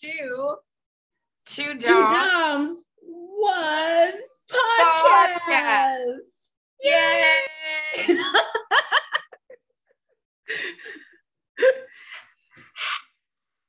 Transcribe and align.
to 0.00 0.56
Two 1.46 1.74
Doms. 1.74 1.84
Two 1.84 1.94
Doms, 1.94 2.84
one 3.00 4.12
podcast. 4.50 5.38
podcast. 5.48 6.50
Yay! 6.82 7.40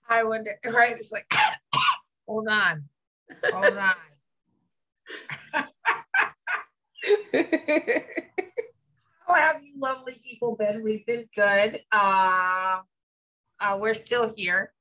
I 0.10 0.24
wonder, 0.24 0.58
right? 0.66 0.94
It's 0.94 1.12
like, 1.12 1.32
hold 2.28 2.48
on, 2.50 2.84
hold 3.46 3.78
on. 3.78 3.96
How 9.28 9.34
have 9.34 9.62
you 9.64 9.74
lovely 9.78 10.16
people 10.24 10.56
been? 10.56 10.84
We've 10.84 11.06
been 11.06 11.28
good. 11.36 11.82
Uh, 11.92 12.82
uh, 13.60 13.78
we're 13.80 13.94
still 13.94 14.34
here, 14.36 14.74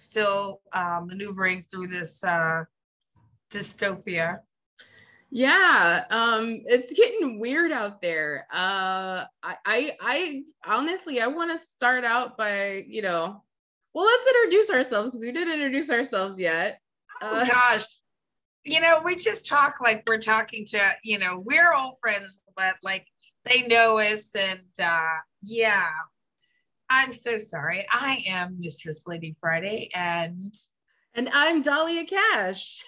still 0.00 0.60
uh, 0.72 1.00
maneuvering 1.04 1.62
through 1.62 1.86
this 1.86 2.24
uh, 2.24 2.64
dystopia. 3.50 4.38
Yeah, 5.32 6.04
um, 6.10 6.62
it's 6.66 6.92
getting 6.92 7.38
weird 7.38 7.70
out 7.70 8.02
there. 8.02 8.46
Uh, 8.52 9.24
I, 9.42 9.56
I, 9.64 9.92
I 10.00 10.42
honestly, 10.66 11.20
I 11.20 11.28
want 11.28 11.52
to 11.52 11.64
start 11.64 12.04
out 12.04 12.36
by, 12.36 12.82
you 12.88 13.02
know, 13.02 13.44
well, 13.94 14.04
let's 14.04 14.28
introduce 14.28 14.70
ourselves 14.70 15.10
because 15.10 15.24
we 15.24 15.32
didn't 15.32 15.54
introduce 15.54 15.90
ourselves 15.90 16.38
yet. 16.38 16.80
Uh, 17.22 17.44
oh 17.44 17.48
gosh, 17.48 17.86
you 18.64 18.80
know, 18.80 19.00
we 19.04 19.14
just 19.14 19.46
talk 19.46 19.80
like 19.80 20.02
we're 20.06 20.18
talking 20.18 20.66
to, 20.66 20.80
you 21.04 21.18
know, 21.18 21.42
we're 21.44 21.72
old 21.74 21.94
friends, 22.00 22.42
but 22.56 22.74
like 22.82 23.06
they 23.44 23.66
know 23.68 23.98
us, 23.98 24.34
and 24.34 24.60
uh, 24.82 25.16
yeah, 25.42 25.88
I'm 26.92 27.12
so 27.12 27.38
sorry. 27.38 27.86
I 27.92 28.24
am 28.28 28.56
Mistress 28.58 29.06
Lady 29.06 29.36
Friday, 29.40 29.90
and 29.94 30.52
and 31.14 31.30
I'm 31.32 31.62
Dahlia 31.62 32.04
Cash. 32.04 32.84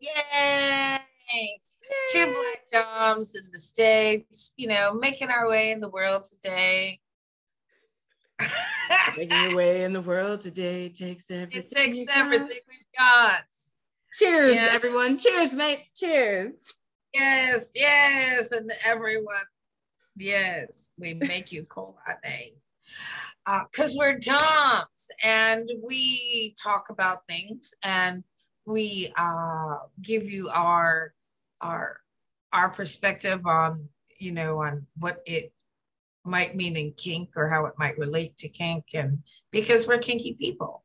Yay! 0.00 0.98
Yay! 1.34 1.60
Two 2.12 2.26
black 2.26 2.86
doms 2.86 3.34
in 3.34 3.42
the 3.52 3.58
states, 3.58 4.54
you 4.56 4.68
know, 4.68 4.94
making 4.94 5.28
our 5.28 5.48
way 5.48 5.72
in 5.72 5.80
the 5.80 5.90
world 5.90 6.24
today. 6.24 7.00
making 9.16 9.42
your 9.42 9.56
way 9.56 9.82
in 9.82 9.92
the 9.92 10.00
world 10.00 10.40
today 10.40 10.88
takes 10.88 11.28
everything. 11.32 11.62
It 11.62 11.74
takes 11.74 12.16
everything 12.16 12.48
we've 12.48 12.96
got. 12.96 13.42
Cheers, 14.12 14.54
yeah. 14.54 14.68
everyone. 14.70 15.18
Cheers, 15.18 15.52
mates. 15.52 15.98
Cheers. 15.98 16.52
Yes, 17.12 17.72
yes, 17.74 18.52
and 18.52 18.70
everyone. 18.86 19.34
Yes, 20.16 20.92
we 20.96 21.14
make 21.14 21.50
you 21.50 21.64
call 21.64 21.98
our 22.06 22.20
name 22.24 22.52
because 23.44 23.94
uh, 23.94 23.98
we're 23.98 24.18
doms 24.18 25.08
and 25.22 25.70
we 25.82 26.54
talk 26.62 26.86
about 26.90 27.26
things 27.28 27.74
and 27.82 28.24
we 28.66 29.12
uh, 29.18 29.76
give 30.00 30.24
you 30.24 30.48
our 30.48 31.12
our 31.60 31.98
our 32.52 32.70
perspective 32.70 33.40
on 33.46 33.88
you 34.18 34.32
know 34.32 34.62
on 34.62 34.86
what 34.98 35.22
it 35.26 35.52
might 36.24 36.56
mean 36.56 36.76
in 36.76 36.92
kink 36.92 37.30
or 37.36 37.48
how 37.48 37.66
it 37.66 37.74
might 37.78 37.98
relate 37.98 38.36
to 38.38 38.48
kink 38.48 38.84
and 38.94 39.18
because 39.50 39.86
we're 39.86 39.98
kinky 39.98 40.34
people. 40.38 40.82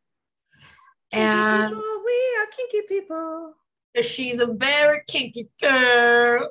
Kinky 1.11 1.25
and 1.25 1.69
people, 1.69 2.03
we 2.05 2.37
are 2.39 2.45
kinky 2.57 2.87
people. 2.87 3.53
She's 4.01 4.39
a 4.39 4.47
very 4.47 5.01
kinky 5.07 5.49
girl. 5.61 6.49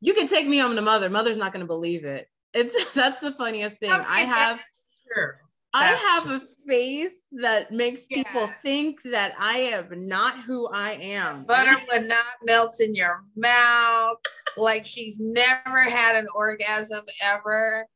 You 0.00 0.14
can 0.14 0.26
take 0.26 0.46
me 0.46 0.58
home 0.58 0.74
to 0.76 0.82
mother. 0.82 1.10
Mother's 1.10 1.36
not 1.36 1.52
going 1.52 1.60
to 1.60 1.66
believe 1.66 2.04
it 2.04 2.28
it's 2.54 2.90
that's 2.94 3.20
the 3.20 3.32
funniest 3.32 3.78
thing. 3.78 3.92
Okay, 3.92 4.04
I 4.06 4.20
have 4.20 4.62
sure. 5.06 5.40
I 5.74 5.86
have 5.86 6.24
true. 6.24 6.36
a 6.36 6.40
face 6.68 7.16
that 7.32 7.72
makes 7.72 8.04
yeah. 8.10 8.22
people 8.22 8.46
think 8.46 9.02
that 9.04 9.34
I 9.38 9.58
am 9.58 9.86
not 10.06 10.38
who 10.40 10.68
I 10.68 10.92
am. 11.00 11.44
Butter 11.44 11.80
would 11.90 12.06
not 12.06 12.24
melt 12.44 12.74
in 12.80 12.94
your 12.94 13.24
mouth. 13.36 14.18
like 14.58 14.84
she's 14.84 15.18
never 15.18 15.82
had 15.82 16.16
an 16.16 16.26
orgasm 16.34 17.04
ever. 17.22 17.86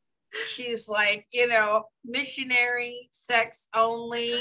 She's 0.46 0.88
like, 0.88 1.26
you 1.32 1.48
know, 1.48 1.84
missionary 2.04 3.08
sex 3.10 3.68
only. 3.74 4.32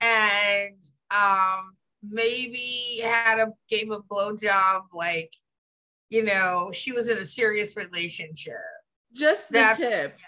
and 0.00 0.82
um 1.12 1.60
maybe 2.02 3.00
had 3.04 3.38
a 3.38 3.52
gave 3.68 3.92
a 3.92 4.00
blowjob 4.00 4.82
like, 4.92 5.30
you 6.10 6.24
know, 6.24 6.72
she 6.74 6.90
was 6.90 7.08
in 7.08 7.18
a 7.18 7.24
serious 7.24 7.76
relationship 7.76 8.54
just 9.14 9.48
the 9.48 9.58
That's, 9.58 9.78
tip. 9.78 10.18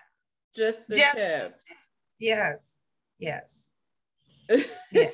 Just 0.54 0.86
the 0.88 0.96
just, 0.96 1.16
tip. 1.16 1.56
Yes. 2.18 2.80
Yes. 3.18 3.70
Yeah. 4.92 5.08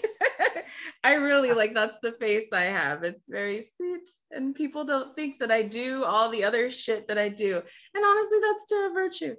I 1.05 1.15
really 1.15 1.53
like 1.53 1.75
that's 1.75 1.99
the 2.01 2.13
face 2.13 2.53
I 2.53 2.65
have. 2.65 3.05
It's 3.05 3.29
very 3.29 3.67
sweet. 3.77 4.09
And 4.31 4.55
people 4.55 4.85
don't 4.85 5.15
think 5.17 5.39
that 5.41 5.51
I 5.51 5.63
do 5.63 6.05
all 6.05 6.29
the 6.29 6.45
other 6.45 6.71
shit 6.71 7.09
that 7.09 7.19
I 7.19 7.29
do. 7.29 7.63
And 7.95 8.05
honestly, 8.05 8.39
that's 8.43 8.67
to 8.67 8.75
a 8.75 8.91
virtue. 8.93 9.37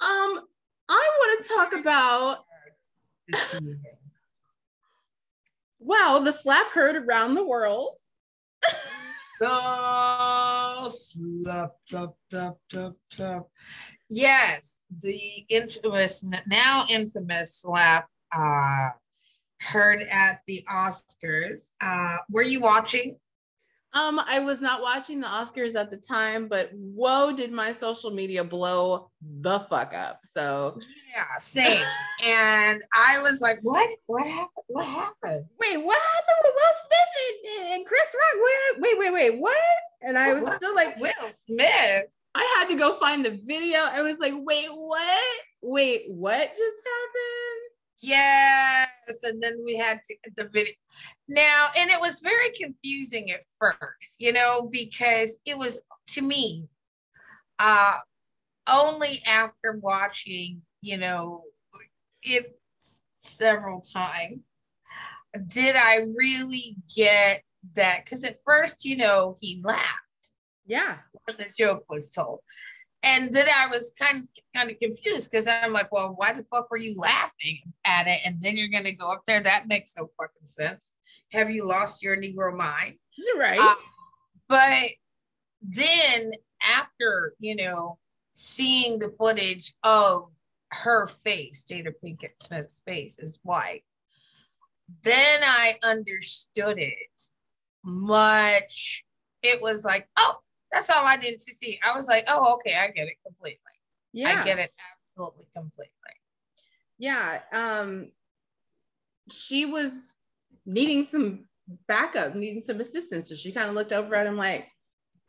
Um, 0.00 0.40
I 0.88 1.10
want 1.18 1.42
to 1.42 1.48
talk 1.48 1.72
about 1.72 2.38
wow, 5.80 6.20
the 6.22 6.32
slap 6.32 6.68
heard 6.68 6.96
around 6.96 7.34
the 7.34 7.44
world. 7.44 7.98
The 9.42 10.88
slap, 10.88 11.72
tap, 11.90 12.10
tap, 12.30 12.92
tap. 13.10 13.42
Yes, 14.08 14.82
the 15.02 15.44
infamous, 15.48 16.22
now 16.46 16.86
infamous 16.88 17.56
slap 17.56 18.06
uh, 18.32 18.90
heard 19.60 20.02
at 20.02 20.42
the 20.46 20.64
Oscars. 20.70 21.70
Uh, 21.80 22.18
were 22.30 22.44
you 22.44 22.60
watching? 22.60 23.16
Um, 23.94 24.20
I 24.26 24.40
was 24.40 24.62
not 24.62 24.80
watching 24.80 25.20
the 25.20 25.26
Oscars 25.26 25.74
at 25.74 25.90
the 25.90 25.98
time, 25.98 26.48
but 26.48 26.70
whoa, 26.72 27.32
did 27.32 27.52
my 27.52 27.72
social 27.72 28.10
media 28.10 28.42
blow 28.42 29.10
the 29.40 29.60
fuck 29.60 29.92
up. 29.92 30.20
So 30.24 30.78
yeah, 31.14 31.36
same. 31.38 31.84
and 32.24 32.82
I 32.94 33.20
was 33.22 33.42
like, 33.42 33.58
what? 33.62 33.88
What 34.06 34.24
happened? 34.24 34.48
What 34.68 34.86
happened? 34.86 35.44
Wait, 35.60 35.76
what 35.76 35.98
happened 36.14 36.38
with 36.42 36.54
Will 36.54 36.74
Smith 36.84 37.60
and, 37.60 37.74
and 37.74 37.86
Chris 37.86 38.14
Rock? 38.14 38.42
Where? 38.42 38.80
Wait, 38.80 38.98
wait, 38.98 39.12
wait, 39.12 39.40
what? 39.40 39.56
And 40.00 40.16
I 40.16 40.32
was 40.32 40.42
what? 40.42 40.62
still 40.62 40.74
like, 40.74 40.96
Will 40.98 41.12
Smith. 41.20 42.06
I 42.34 42.56
had 42.58 42.68
to 42.68 42.76
go 42.76 42.94
find 42.94 43.22
the 43.22 43.38
video. 43.44 43.78
I 43.78 44.00
was 44.00 44.18
like, 44.18 44.32
wait, 44.34 44.68
what? 44.70 45.36
Wait, 45.62 46.04
what 46.08 46.38
just 46.38 46.82
happened? 46.86 47.62
Yes. 49.06 49.22
And 49.22 49.42
then 49.42 49.62
we 49.64 49.76
had 49.76 50.00
to, 50.04 50.16
the 50.36 50.48
video. 50.48 50.72
Now, 51.28 51.68
and 51.76 51.90
it 51.90 52.00
was 52.00 52.20
very 52.20 52.50
confusing 52.50 53.30
at 53.30 53.40
first, 53.58 54.20
you 54.20 54.32
know, 54.32 54.68
because 54.70 55.38
it 55.44 55.56
was 55.56 55.82
to 56.08 56.22
me, 56.22 56.68
uh, 57.58 57.98
only 58.70 59.20
after 59.26 59.78
watching, 59.80 60.62
you 60.80 60.96
know, 60.96 61.42
it 62.22 62.58
several 63.18 63.80
times 63.80 64.40
did 65.46 65.76
I 65.76 66.06
really 66.14 66.76
get 66.94 67.42
that. 67.74 68.04
Because 68.04 68.24
at 68.24 68.36
first, 68.44 68.84
you 68.84 68.96
know, 68.96 69.34
he 69.40 69.60
laughed. 69.64 70.32
Yeah. 70.66 70.98
When 71.24 71.36
the 71.36 71.52
joke 71.56 71.84
was 71.88 72.10
told 72.10 72.40
and 73.02 73.32
then 73.32 73.46
I 73.54 73.66
was 73.66 73.92
kind 73.98 74.22
of, 74.22 74.28
kind 74.54 74.70
of 74.70 74.78
confused 74.78 75.30
because 75.30 75.48
I'm 75.48 75.72
like, 75.72 75.90
well, 75.90 76.14
why 76.16 76.32
the 76.32 76.44
fuck 76.44 76.70
were 76.70 76.76
you 76.76 76.94
laughing 76.96 77.60
at 77.84 78.06
it? 78.06 78.20
And 78.24 78.40
then 78.40 78.56
you're 78.56 78.68
going 78.68 78.84
to 78.84 78.92
go 78.92 79.10
up 79.10 79.22
there. 79.26 79.40
That 79.40 79.66
makes 79.66 79.96
no 79.96 80.08
fucking 80.16 80.44
sense. 80.44 80.92
Have 81.32 81.50
you 81.50 81.66
lost 81.66 82.02
your 82.02 82.16
Negro 82.16 82.56
mind? 82.56 82.94
You're 83.16 83.38
right. 83.38 83.58
Uh, 83.58 83.74
but 84.48 84.90
then 85.62 86.32
after, 86.62 87.34
you 87.38 87.56
know, 87.56 87.98
seeing 88.32 88.98
the 88.98 89.14
footage 89.18 89.74
of 89.82 90.30
her 90.70 91.06
face, 91.06 91.64
Jada 91.70 91.92
Pinkett 92.02 92.38
Smith's 92.38 92.82
face 92.86 93.18
is 93.18 93.40
white, 93.42 93.84
then 95.02 95.40
I 95.42 95.76
understood 95.82 96.78
it 96.78 97.22
much. 97.84 99.04
It 99.42 99.60
was 99.60 99.84
like, 99.84 100.08
oh, 100.16 100.36
that's 100.72 100.90
all 100.90 101.04
I 101.04 101.16
needed 101.16 101.40
to 101.40 101.52
see. 101.52 101.78
I 101.84 101.94
was 101.94 102.08
like, 102.08 102.24
oh, 102.28 102.54
okay, 102.54 102.76
I 102.76 102.88
get 102.88 103.06
it 103.08 103.16
completely. 103.24 103.58
Yeah. 104.12 104.40
I 104.40 104.44
get 104.44 104.58
it 104.58 104.72
absolutely 104.92 105.44
completely. 105.54 105.90
Yeah. 106.98 107.40
Um, 107.52 108.10
she 109.30 109.66
was 109.66 110.08
needing 110.66 111.06
some 111.06 111.44
backup, 111.86 112.34
needing 112.34 112.64
some 112.64 112.80
assistance. 112.80 113.28
So 113.28 113.34
she 113.34 113.52
kind 113.52 113.68
of 113.68 113.74
looked 113.74 113.92
over 113.92 114.14
at 114.14 114.26
him 114.26 114.36
like, 114.36 114.68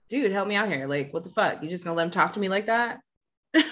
dude, 0.07 0.31
help 0.31 0.47
me 0.47 0.55
out 0.55 0.69
here. 0.69 0.87
Like, 0.87 1.13
what 1.13 1.23
the 1.23 1.29
fuck? 1.29 1.61
You 1.61 1.69
just 1.69 1.83
gonna 1.83 1.95
let 1.95 2.05
him 2.05 2.11
talk 2.11 2.33
to 2.33 2.39
me 2.39 2.49
like 2.49 2.67
that? 2.67 2.99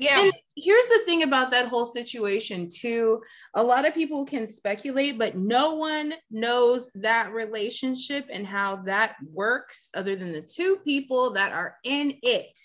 Yeah. 0.00 0.22
And 0.22 0.32
here's 0.62 0.88
the 0.88 1.00
thing 1.06 1.22
about 1.22 1.50
that 1.50 1.68
whole 1.68 1.86
situation, 1.86 2.68
too. 2.68 3.20
A 3.54 3.62
lot 3.62 3.86
of 3.86 3.94
people 3.94 4.24
can 4.24 4.46
speculate, 4.46 5.18
but 5.18 5.36
no 5.36 5.74
one 5.74 6.14
knows 6.30 6.90
that 6.94 7.32
relationship 7.32 8.26
and 8.30 8.46
how 8.46 8.76
that 8.82 9.16
works 9.32 9.90
other 9.94 10.14
than 10.16 10.32
the 10.32 10.42
two 10.42 10.76
people 10.84 11.30
that 11.32 11.52
are 11.52 11.76
in 11.84 12.14
it. 12.22 12.58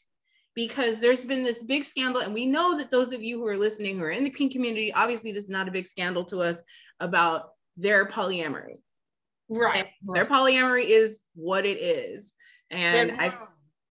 because 0.56 1.00
there's 1.00 1.26
been 1.26 1.44
this 1.44 1.62
big 1.62 1.84
scandal, 1.84 2.22
and 2.22 2.34
we 2.34 2.46
know 2.46 2.78
that 2.78 2.90
those 2.90 3.12
of 3.12 3.22
you 3.22 3.38
who 3.38 3.48
are 3.48 3.58
listening 3.58 3.98
who 3.98 4.06
are 4.06 4.10
in 4.10 4.24
the 4.24 4.30
kink 4.30 4.54
community, 4.54 4.92
obviously, 4.94 5.32
this 5.32 5.44
is 5.44 5.50
not 5.50 5.68
a 5.68 5.72
big 5.72 5.86
scandal 5.86 6.24
to 6.24 6.40
us 6.40 6.64
about 7.02 7.50
their 7.76 8.06
polyamory. 8.06 8.80
Right. 9.50 9.88
Their 10.14 10.26
polyamory 10.26 10.86
is 10.88 11.20
what 11.36 11.66
it 11.66 11.80
is. 11.80 12.34
And 12.72 13.12
I 13.20 13.34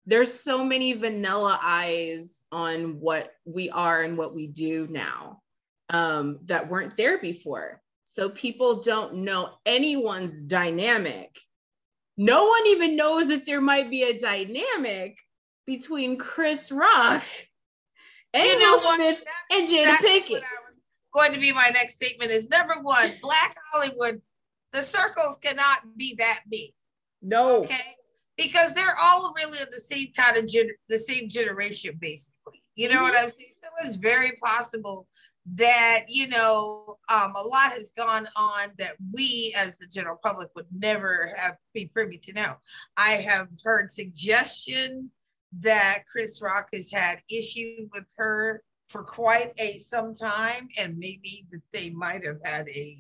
there's 0.05 0.33
so 0.33 0.63
many 0.63 0.93
vanilla 0.93 1.59
eyes 1.61 2.38
on 2.51 2.99
what 2.99 3.31
we 3.45 3.69
are 3.69 4.01
and 4.01 4.17
what 4.17 4.33
we 4.33 4.47
do 4.47 4.87
now 4.89 5.41
um, 5.89 6.39
that 6.45 6.69
weren't 6.69 6.95
there 6.95 7.17
before. 7.17 7.81
So 8.05 8.29
people 8.29 8.81
don't 8.81 9.15
know 9.15 9.51
anyone's 9.65 10.41
dynamic. 10.41 11.39
No 12.17 12.47
one 12.47 12.67
even 12.67 12.95
knows 12.95 13.27
that 13.29 13.45
there 13.45 13.61
might 13.61 13.89
be 13.89 14.03
a 14.03 14.17
dynamic 14.17 15.17
between 15.65 16.17
Chris 16.17 16.71
Rock 16.71 17.23
and 18.33 18.45
you 18.45 18.59
know 18.59 18.79
Smith 18.95 19.23
and 19.53 19.69
Jada 19.69 19.95
Pinkett. 19.97 20.41
Going 21.13 21.33
to 21.33 21.39
be 21.39 21.51
my 21.53 21.69
next 21.73 21.95
statement 21.95 22.31
is 22.31 22.49
number 22.49 22.75
one, 22.81 23.13
Black 23.21 23.55
Hollywood, 23.71 24.21
the 24.73 24.81
circles 24.81 25.37
cannot 25.41 25.79
be 25.97 26.15
that 26.17 26.41
big. 26.49 26.71
No. 27.21 27.63
Okay 27.63 27.95
because 28.39 28.73
they're 28.73 28.97
all 28.99 29.33
really 29.35 29.59
of 29.59 29.69
the 29.69 29.79
same 29.79 30.07
kind 30.15 30.37
of 30.37 30.47
gen- 30.47 30.71
the 30.87 30.97
same 30.97 31.27
generation, 31.27 31.97
basically. 31.99 32.61
You 32.75 32.87
know 32.87 32.95
mm-hmm. 32.95 33.03
what 33.03 33.19
I'm 33.19 33.29
saying? 33.29 33.51
So 33.51 33.67
it's 33.85 33.97
very 33.97 34.31
possible 34.41 35.07
that 35.55 36.05
you 36.07 36.27
know 36.27 36.95
um, 37.11 37.33
a 37.35 37.47
lot 37.47 37.71
has 37.71 37.91
gone 37.97 38.27
on 38.37 38.69
that 38.77 38.93
we 39.13 39.53
as 39.57 39.77
the 39.77 39.87
general 39.91 40.17
public 40.23 40.47
would 40.55 40.67
never 40.71 41.33
have 41.37 41.57
be 41.73 41.87
privy 41.87 42.17
to 42.17 42.33
know. 42.33 42.53
I 42.95 43.11
have 43.11 43.49
heard 43.63 43.89
suggestion 43.89 45.11
that 45.61 46.03
Chris 46.09 46.41
Rock 46.41 46.69
has 46.73 46.91
had 46.91 47.21
issue 47.29 47.89
with 47.91 48.09
her 48.17 48.63
for 48.87 49.03
quite 49.03 49.51
a 49.57 49.77
some 49.79 50.15
time, 50.15 50.69
and 50.79 50.97
maybe 50.97 51.45
that 51.51 51.61
they 51.73 51.89
might 51.89 52.25
have 52.25 52.39
had 52.43 52.69
a 52.69 52.97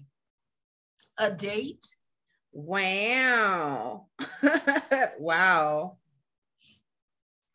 a 1.17 1.31
date 1.31 1.83
Wow. 2.51 4.07
wow. 5.19 5.97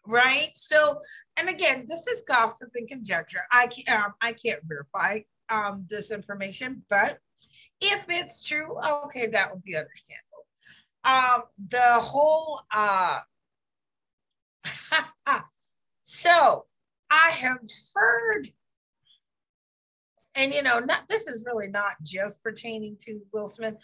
Right. 0.06 0.50
So, 0.54 1.00
and 1.38 1.48
again, 1.48 1.86
this 1.88 2.06
is 2.06 2.22
gossip 2.22 2.70
and 2.74 2.86
conjecture. 2.86 3.40
I 3.50 3.68
can't, 3.68 4.04
um, 4.04 4.12
I 4.20 4.34
can't 4.34 4.60
verify 4.64 5.20
um, 5.48 5.86
this 5.88 6.12
information, 6.12 6.82
but 6.90 7.18
if 7.80 8.04
it's 8.08 8.46
true, 8.46 8.76
okay, 9.06 9.26
that 9.28 9.52
would 9.52 9.62
be 9.62 9.76
understandable. 9.76 10.24
Um, 11.04 11.42
the 11.68 12.00
whole, 12.00 12.60
uh, 12.70 13.20
so 16.02 16.66
I 17.10 17.30
have 17.30 17.58
heard, 17.94 18.46
and 20.36 20.52
you 20.52 20.62
know, 20.62 20.78
not 20.80 21.08
this 21.08 21.28
is 21.28 21.44
really 21.46 21.68
not 21.68 21.94
just 22.02 22.42
pertaining 22.42 22.96
to 23.00 23.20
Will 23.32 23.48
Smith, 23.48 23.74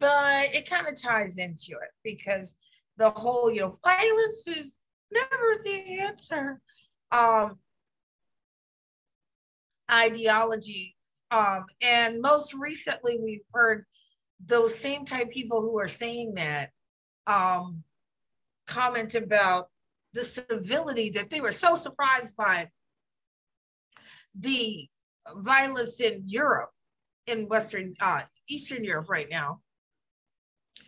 but 0.00 0.54
it 0.54 0.68
kind 0.68 0.88
of 0.88 1.00
ties 1.00 1.38
into 1.38 1.72
it 1.72 1.90
because 2.04 2.56
the 2.96 3.10
whole, 3.10 3.52
you 3.52 3.60
know, 3.60 3.78
violence 3.84 4.46
is 4.48 4.78
never 5.10 5.62
the 5.64 6.00
answer. 6.00 6.60
Um, 7.12 7.58
ideology. 9.90 10.96
Um, 11.30 11.64
and 11.82 12.20
most 12.20 12.54
recently, 12.54 13.18
we've 13.22 13.44
heard 13.52 13.84
those 14.44 14.78
same 14.78 15.04
type 15.04 15.30
people 15.30 15.60
who 15.60 15.78
are 15.78 15.88
saying 15.88 16.34
that 16.34 16.70
um, 17.26 17.82
comment 18.66 19.14
about 19.14 19.68
the 20.14 20.24
civility 20.24 21.10
that 21.10 21.30
they 21.30 21.40
were 21.40 21.52
so 21.52 21.74
surprised 21.74 22.36
by 22.36 22.68
the 24.38 24.86
violence 25.36 26.00
in 26.00 26.22
Europe, 26.26 26.70
in 27.26 27.48
Western, 27.48 27.94
uh, 28.00 28.22
Eastern 28.48 28.84
Europe 28.84 29.08
right 29.10 29.28
now, 29.30 29.60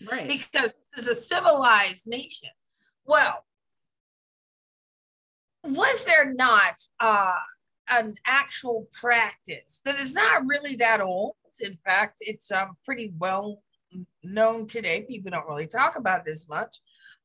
Right. 0.09 0.29
Because 0.29 0.75
this 0.75 1.07
is 1.07 1.09
a 1.09 1.15
civilized 1.15 2.07
nation. 2.07 2.49
Well, 3.07 3.45
was 5.65 6.05
there 6.05 6.33
not 6.33 6.81
uh, 7.01 7.37
an 7.91 8.15
actual 8.27 8.87
practice 8.93 9.83
that 9.85 9.99
is 9.99 10.15
not 10.15 10.47
really 10.47 10.77
that 10.77 11.01
old? 11.01 11.35
In 11.61 11.75
fact, 11.75 12.19
it's 12.21 12.51
um, 12.53 12.77
pretty 12.85 13.13
well 13.19 13.63
known 14.23 14.67
today. 14.67 15.05
People 15.09 15.33
don't 15.33 15.47
really 15.47 15.67
talk 15.67 15.97
about 15.97 16.27
it 16.27 16.31
as 16.31 16.49
much. 16.49 16.79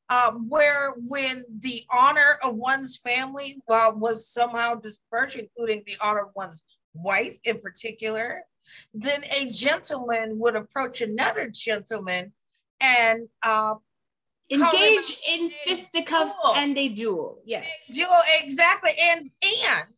Um, 0.08 0.48
where 0.48 0.92
when 1.08 1.44
the 1.60 1.82
honor 1.90 2.38
of 2.44 2.54
one's 2.54 2.98
family 2.98 3.60
uh, 3.68 3.92
was 3.94 4.28
somehow 4.28 4.74
dispersed, 4.74 5.36
including 5.36 5.82
the 5.86 5.96
honor 6.02 6.26
of 6.26 6.28
one's 6.36 6.64
wife 6.94 7.36
in 7.44 7.58
particular, 7.60 8.42
then 8.94 9.24
a 9.24 9.48
gentleman 9.50 10.38
would 10.38 10.56
approach 10.56 11.00
another 11.00 11.50
gentleman 11.50 12.32
and 12.80 13.28
uh, 13.42 13.74
engage 14.50 15.18
in 15.32 15.50
fisticuffs 15.64 16.34
duel. 16.42 16.54
and 16.56 16.78
a 16.78 16.88
duel. 16.88 17.38
Yes, 17.44 17.66
duel 17.92 18.20
exactly. 18.42 18.92
And 19.00 19.30
and 19.42 19.88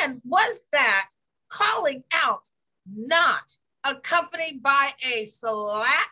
and 0.00 0.22
was 0.24 0.66
that 0.72 1.10
calling 1.48 2.02
out 2.12 2.48
not 2.86 3.56
accompanied 3.84 4.62
by 4.62 4.90
a 5.12 5.24
slap? 5.24 6.08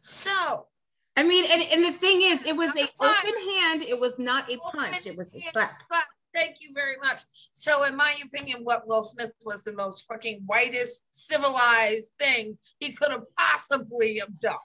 So. 0.00 0.66
I 1.14 1.24
mean, 1.24 1.44
and, 1.52 1.60
and 1.70 1.84
the 1.84 1.92
thing 1.92 2.22
is, 2.22 2.46
it 2.46 2.56
was 2.56 2.70
an 2.70 2.88
open 2.98 3.34
hand. 3.60 3.82
It 3.82 4.00
was 4.00 4.18
not 4.18 4.50
a 4.50 4.56
punch. 4.56 5.06
It 5.06 5.14
was 5.14 5.34
a 5.34 5.40
slap. 5.40 5.82
slap. 5.86 6.06
Thank 6.34 6.56
you 6.60 6.70
very 6.74 6.96
much. 7.02 7.20
So, 7.52 7.84
in 7.84 7.96
my 7.96 8.14
opinion, 8.24 8.60
what 8.62 8.86
Will 8.86 9.02
Smith 9.02 9.32
was 9.44 9.64
the 9.64 9.74
most 9.74 10.06
fucking 10.08 10.42
whitest, 10.46 11.14
civilized 11.14 12.12
thing 12.18 12.56
he 12.80 12.92
could 12.92 13.10
have 13.10 13.24
possibly 13.36 14.18
have 14.18 14.40
done. 14.40 14.56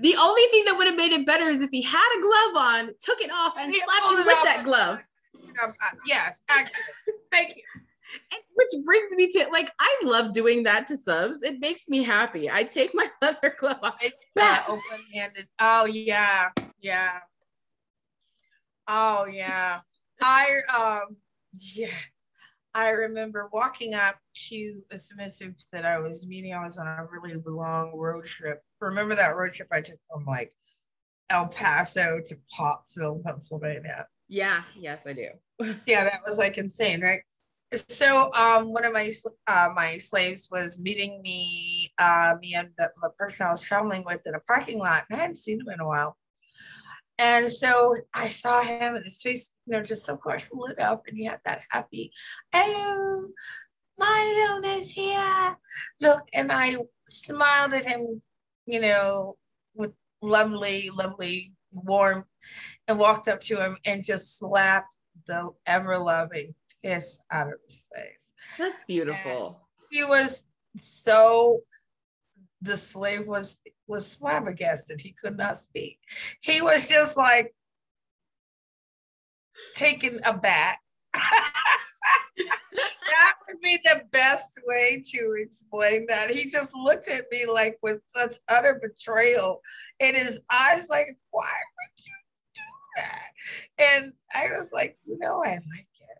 The 0.00 0.14
only 0.16 0.42
thing 0.50 0.64
that 0.66 0.76
would 0.76 0.86
have 0.86 0.96
made 0.96 1.12
it 1.12 1.26
better 1.26 1.48
is 1.48 1.60
if 1.60 1.70
he 1.70 1.82
had 1.82 2.18
a 2.18 2.22
glove 2.22 2.64
on, 2.64 2.86
took 3.00 3.20
it 3.20 3.30
off, 3.30 3.54
and, 3.58 3.66
and 3.66 3.74
slapped 3.74 4.12
him 4.12 4.26
with 4.26 4.42
that 4.44 4.62
glove. 4.64 5.00
Yes, 6.06 6.42
excellent. 6.50 6.90
Thank 7.30 7.56
you. 7.56 7.62
And 8.32 8.40
which 8.54 8.84
brings 8.84 9.12
me 9.16 9.28
to 9.28 9.48
like 9.52 9.70
I 9.80 10.00
love 10.04 10.32
doing 10.32 10.62
that 10.64 10.86
to 10.88 10.96
subs. 10.96 11.42
It 11.42 11.60
makes 11.60 11.88
me 11.88 12.02
happy. 12.02 12.50
I 12.50 12.62
take 12.62 12.94
my 12.94 13.08
leather 13.22 13.54
glove 13.58 13.78
off. 13.82 13.96
Open 14.68 15.04
handed. 15.12 15.48
Oh 15.58 15.86
yeah, 15.86 16.50
yeah. 16.80 17.18
Oh 18.86 19.26
yeah. 19.26 19.80
I 20.22 20.58
um 20.76 21.16
yeah, 21.52 21.88
I 22.74 22.90
remember 22.90 23.48
walking 23.52 23.94
up 23.94 24.16
to 24.48 24.80
a 24.90 24.98
submissive 24.98 25.54
that 25.72 25.86
I 25.86 25.98
was 25.98 26.26
meeting. 26.26 26.52
I 26.52 26.62
was 26.62 26.78
on 26.78 26.86
a 26.86 27.06
really 27.10 27.40
long 27.46 27.96
road 27.96 28.26
trip. 28.26 28.62
Remember 28.80 29.14
that 29.14 29.36
road 29.36 29.52
trip 29.52 29.68
I 29.72 29.80
took 29.80 29.98
from 30.10 30.24
like 30.26 30.52
El 31.30 31.48
Paso 31.48 32.20
to 32.26 32.36
Pottsville, 32.54 33.22
Pennsylvania? 33.24 34.06
Yeah, 34.28 34.62
yes, 34.78 35.06
I 35.06 35.12
do. 35.12 35.28
yeah, 35.86 36.04
that 36.04 36.20
was 36.26 36.38
like 36.38 36.58
insane, 36.58 37.00
right? 37.00 37.20
So 37.74 38.32
um, 38.34 38.72
one 38.72 38.84
of 38.84 38.92
my 38.92 39.10
uh, 39.48 39.70
my 39.74 39.98
slaves 39.98 40.48
was 40.52 40.80
meeting 40.80 41.20
me, 41.22 41.90
uh, 41.98 42.34
me 42.40 42.54
and 42.54 42.68
the, 42.78 42.90
the 43.02 43.10
person 43.18 43.46
I 43.46 43.50
was 43.50 43.62
traveling 43.62 44.04
with 44.04 44.20
in 44.26 44.34
a 44.34 44.40
parking 44.40 44.78
lot, 44.78 45.04
and 45.08 45.18
I 45.18 45.22
hadn't 45.22 45.36
seen 45.36 45.60
him 45.60 45.68
in 45.72 45.80
a 45.80 45.86
while. 45.86 46.16
And 47.18 47.50
so 47.50 47.94
I 48.14 48.28
saw 48.28 48.62
him 48.62 48.94
and 48.94 49.04
his 49.04 49.22
face, 49.22 49.54
you 49.66 49.72
know, 49.72 49.82
just 49.82 50.08
of 50.08 50.20
course 50.20 50.50
lit 50.52 50.78
up 50.78 51.04
and 51.06 51.16
he 51.16 51.24
had 51.24 51.40
that 51.44 51.64
happy, 51.70 52.12
oh, 52.54 53.28
my 53.98 54.58
Luna's 54.62 54.92
here. 54.92 55.56
Look, 56.00 56.22
and 56.34 56.52
I 56.52 56.76
smiled 57.06 57.72
at 57.72 57.86
him, 57.86 58.20
you 58.66 58.80
know, 58.80 59.36
with 59.74 59.92
lovely, 60.20 60.90
lovely 60.90 61.52
warmth 61.72 62.26
and 62.88 62.98
walked 62.98 63.28
up 63.28 63.40
to 63.40 63.56
him 63.64 63.76
and 63.86 64.04
just 64.04 64.38
slapped 64.38 64.96
the 65.26 65.50
ever 65.66 65.98
loving 65.98 66.54
piss 66.82 67.20
out 67.30 67.48
of 67.48 67.54
his 67.64 67.86
face. 67.94 68.34
That's 68.58 68.84
beautiful. 68.84 69.60
And 69.78 69.86
he 69.90 70.04
was 70.04 70.46
so 70.76 71.60
the 72.62 72.76
slave 72.76 73.26
was 73.26 73.60
was 73.86 74.16
flabbergasted. 74.16 75.00
He 75.00 75.12
could 75.12 75.36
not 75.36 75.56
speak. 75.56 76.00
He 76.40 76.60
was 76.62 76.88
just 76.88 77.16
like 77.16 77.54
taken 79.74 80.18
aback. 80.24 80.80
that 81.14 81.54
would 83.46 83.60
be 83.60 83.78
the 83.84 84.02
best 84.12 84.58
way 84.66 85.02
to 85.12 85.34
explain 85.38 86.06
that. 86.08 86.30
He 86.30 86.48
just 86.48 86.74
looked 86.74 87.08
at 87.08 87.26
me 87.30 87.44
like 87.46 87.78
with 87.82 88.00
such 88.06 88.36
utter 88.48 88.80
betrayal 88.82 89.60
in 90.00 90.14
his 90.14 90.40
eyes, 90.50 90.88
like, 90.90 91.08
why 91.30 91.42
would 91.42 92.04
you 92.04 92.12
do 92.54 92.62
that? 92.96 93.30
And 93.78 94.12
I 94.34 94.48
was 94.56 94.72
like, 94.72 94.96
you 95.06 95.18
know, 95.18 95.42
I 95.42 95.50
like 95.50 95.60
it. 95.60 96.18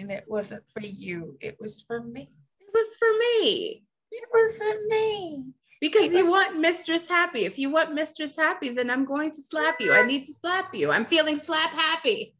And 0.00 0.10
it 0.10 0.24
wasn't 0.28 0.64
for 0.72 0.82
you, 0.82 1.36
it 1.40 1.56
was 1.60 1.82
for 1.86 2.02
me. 2.02 2.28
It 2.60 2.70
was 2.72 2.96
for 2.96 3.10
me. 3.18 3.84
It 4.10 4.24
was 4.32 4.58
for 4.58 4.74
me. 4.88 5.52
Because 5.80 6.12
you 6.12 6.30
want 6.30 6.58
mistress 6.58 7.08
happy. 7.08 7.44
If 7.44 7.58
you 7.58 7.70
want 7.70 7.94
mistress 7.94 8.36
happy, 8.36 8.70
then 8.70 8.90
I'm 8.90 9.04
going 9.04 9.30
to 9.30 9.42
slap 9.42 9.80
you. 9.80 9.92
I 9.92 10.04
need 10.04 10.26
to 10.26 10.32
slap 10.32 10.74
you. 10.74 10.90
I'm 10.90 11.06
feeling 11.06 11.38
slap 11.38 11.70
happy. 11.70 12.34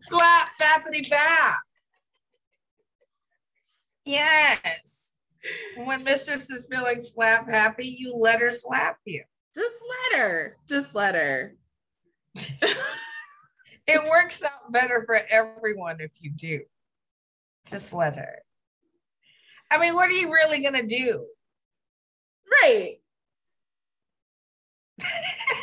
slap 0.00 0.50
Bappity 0.60 1.08
Bap. 1.08 1.60
Yes. 4.04 5.14
When 5.76 6.02
mistress 6.02 6.50
is 6.50 6.68
feeling 6.70 7.02
slap 7.02 7.48
happy, 7.48 7.86
you 7.86 8.14
let 8.16 8.40
her 8.40 8.50
slap 8.50 8.98
you. 9.04 9.22
Just 9.54 9.74
let 10.12 10.20
her. 10.20 10.56
Just 10.68 10.94
let 10.94 11.14
her. 11.14 11.54
it 12.34 14.02
works 14.10 14.42
out 14.42 14.72
better 14.72 15.04
for 15.06 15.20
everyone 15.30 16.00
if 16.00 16.12
you 16.20 16.30
do. 16.30 16.60
Just 17.66 17.92
let 17.92 18.16
her. 18.16 18.38
I 19.70 19.78
mean, 19.78 19.94
what 19.94 20.10
are 20.10 20.14
you 20.14 20.32
really 20.32 20.62
gonna 20.62 20.82
do? 20.82 21.26
Right. 22.60 22.96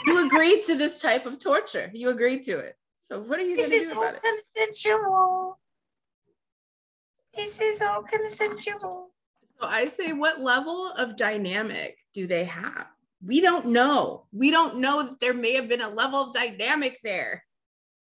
you 0.05 0.27
agreed 0.27 0.65
to 0.65 0.75
this 0.75 1.01
type 1.01 1.25
of 1.25 1.39
torture. 1.39 1.89
You 1.93 2.10
agreed 2.10 2.43
to 2.43 2.58
it. 2.58 2.75
So 3.00 3.22
what 3.22 3.39
are 3.39 3.43
you 3.43 3.58
going 3.58 3.69
to 3.69 3.79
do 3.79 3.91
about 3.91 4.15
it? 4.15 4.22
This 4.22 4.46
is 4.55 4.62
all 4.62 5.00
consensual. 5.01 5.60
This 7.34 7.62
is 7.62 7.81
all 7.81 8.03
consensual. 8.03 9.12
So 9.60 9.67
I 9.67 9.88
say, 9.88 10.13
what 10.13 10.41
level 10.41 10.89
of 10.98 11.17
dynamic 11.17 11.98
do 12.13 12.27
they 12.27 12.46
have? 12.46 12.88
We 13.25 13.41
don't 13.41 13.67
know. 13.67 14.25
We 14.31 14.51
don't 14.51 14.77
know 14.77 15.03
that 15.03 15.19
there 15.19 15.34
may 15.34 15.53
have 15.55 15.67
been 15.67 15.81
a 15.81 15.89
level 15.89 16.19
of 16.19 16.34
dynamic 16.34 16.98
there. 17.03 17.43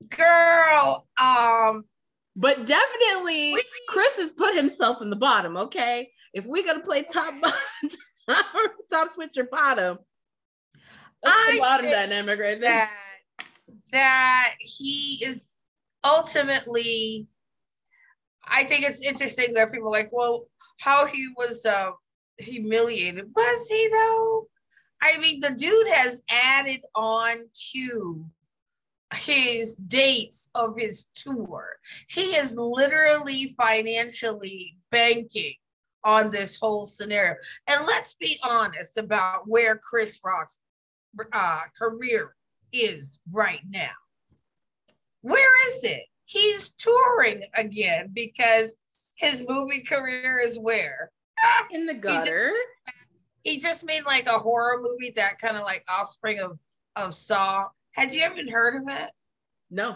Girl, 0.10 1.08
um, 1.20 1.84
but 2.36 2.66
definitely 2.66 3.56
Chris 3.88 4.18
has 4.18 4.32
put 4.32 4.56
himself 4.56 5.02
in 5.02 5.10
the 5.10 5.16
bottom, 5.16 5.58
okay? 5.58 6.12
If 6.34 6.46
we're 6.46 6.66
gonna 6.66 6.84
play 6.84 7.04
top 7.04 7.34
top 8.92 9.12
switch 9.12 9.38
or 9.38 9.46
bottom, 9.46 10.00
that's 11.24 11.36
I 11.36 11.52
the 11.54 11.60
bottom 11.60 11.92
dynamic 11.92 12.40
right 12.40 12.60
there. 12.60 12.70
That, 12.70 12.94
that 13.92 14.56
he 14.60 15.20
is 15.24 15.46
ultimately 16.06 17.28
I 18.50 18.64
think 18.64 18.84
it's 18.84 19.02
interesting 19.02 19.54
that 19.54 19.72
people 19.72 19.90
are 19.90 19.92
like, 19.92 20.10
well, 20.12 20.44
how 20.80 21.06
he 21.06 21.30
was 21.38 21.66
uh, 21.66 21.92
humiliated. 22.40 23.30
Was 23.36 23.68
he 23.70 23.88
though? 23.92 24.48
I 25.02 25.18
mean, 25.18 25.40
the 25.40 25.52
dude 25.52 25.88
has 25.88 26.24
added 26.30 26.82
on 26.96 27.38
to 27.74 28.26
his 29.14 29.76
dates 29.76 30.50
of 30.56 30.76
his 30.78 31.06
tour. 31.16 31.78
He 32.08 32.36
is 32.36 32.56
literally 32.58 33.56
financially 33.60 34.78
banking 34.92 35.56
on 36.04 36.32
this 36.32 36.58
whole 36.58 36.86
scenario. 36.86 37.36
And 37.68 37.86
let's 37.86 38.14
be 38.14 38.38
honest 38.44 38.98
about 38.98 39.48
where 39.48 39.78
Chris 39.78 40.20
Rock's 40.24 40.60
uh, 41.34 41.62
career 41.78 42.36
is 42.72 43.20
right 43.32 43.62
now. 43.68 43.92
Where 45.22 45.68
is 45.68 45.84
it? 45.84 46.04
He's 46.26 46.72
touring 46.74 47.44
again 47.56 48.12
because 48.14 48.78
his 49.16 49.44
movie 49.48 49.82
career 49.82 50.40
is 50.40 50.58
where? 50.58 51.12
In 51.72 51.86
the 51.86 51.94
gutter. 51.94 52.52
He 52.54 52.56
just, 52.56 52.98
he 53.44 53.60
just 53.60 53.86
made 53.86 54.06
like 54.06 54.28
a 54.28 54.38
horror 54.38 54.82
movie 54.82 55.12
that 55.16 55.40
kind 55.40 55.58
of 55.58 55.64
like 55.64 55.84
offspring 55.90 56.40
of, 56.40 56.60
of 56.96 57.14
Saw 57.14 57.66
had 57.94 58.14
you 58.14 58.22
ever 58.22 58.38
heard 58.50 58.82
of 58.82 58.88
it? 58.88 59.12
No. 59.70 59.96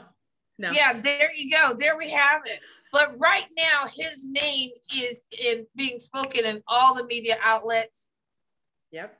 No. 0.58 0.72
Yeah, 0.72 0.94
there 0.94 1.30
you 1.36 1.52
go. 1.52 1.74
There 1.78 1.98
we 1.98 2.10
have 2.10 2.42
it. 2.46 2.60
But 2.94 3.20
right 3.20 3.48
now, 3.58 3.88
his 3.92 4.30
name 4.30 4.70
is 4.96 5.26
in 5.44 5.66
being 5.76 6.00
spoken 6.00 6.46
in 6.46 6.62
all 6.68 6.94
the 6.94 7.06
media 7.08 7.36
outlets. 7.44 8.12
Yep. 8.92 9.18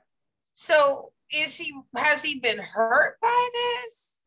So 0.54 1.10
is 1.34 1.58
he 1.58 1.74
has 1.96 2.22
he 2.22 2.38
been 2.38 2.58
hurt 2.58 3.16
by 3.20 3.50
this? 3.52 4.22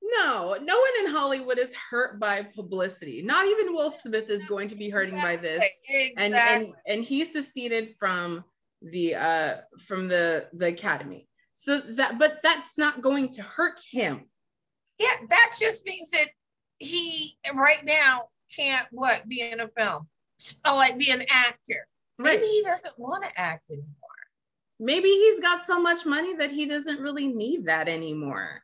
No, 0.00 0.56
no 0.62 0.78
one 0.78 1.04
in 1.04 1.10
Hollywood 1.10 1.58
is 1.58 1.74
hurt 1.74 2.20
by 2.20 2.42
publicity. 2.42 3.22
Not 3.22 3.44
even 3.46 3.74
Will 3.74 3.90
Smith 3.90 4.30
is 4.30 4.44
going 4.46 4.68
to 4.68 4.76
be 4.76 4.88
hurting 4.88 5.14
exactly. 5.14 5.36
by 5.36 5.42
this. 5.42 5.64
Exactly. 5.88 6.24
And 6.24 6.34
and 6.34 6.74
and 6.86 7.04
he 7.04 7.24
seceded 7.24 7.96
from 7.98 8.44
the 8.82 9.16
uh 9.16 9.54
from 9.84 10.06
the 10.06 10.46
the 10.52 10.68
academy. 10.68 11.26
So 11.54 11.80
that, 11.80 12.20
but 12.20 12.38
that's 12.44 12.78
not 12.78 13.02
going 13.02 13.32
to 13.32 13.42
hurt 13.42 13.80
him. 13.90 14.28
Yeah, 15.00 15.16
that 15.28 15.56
just 15.58 15.84
means 15.84 16.10
that 16.12 16.28
he 16.78 17.32
right 17.52 17.82
now 17.84 18.28
can't 18.56 18.86
what 18.90 19.28
be 19.28 19.40
in 19.40 19.60
a 19.60 19.68
film, 19.68 20.08
so 20.36 20.58
like 20.66 20.98
be 20.98 21.10
an 21.10 21.24
actor. 21.28 21.86
Right. 22.18 22.34
Maybe 22.34 22.46
he 22.46 22.62
doesn't 22.64 22.98
want 22.98 23.24
to 23.24 23.40
act 23.40 23.70
anymore. 23.70 23.86
Maybe 24.80 25.08
he's 25.08 25.40
got 25.40 25.66
so 25.66 25.80
much 25.80 26.04
money 26.04 26.34
that 26.36 26.50
he 26.50 26.66
doesn't 26.66 27.00
really 27.00 27.26
need 27.26 27.66
that 27.66 27.88
anymore. 27.88 28.62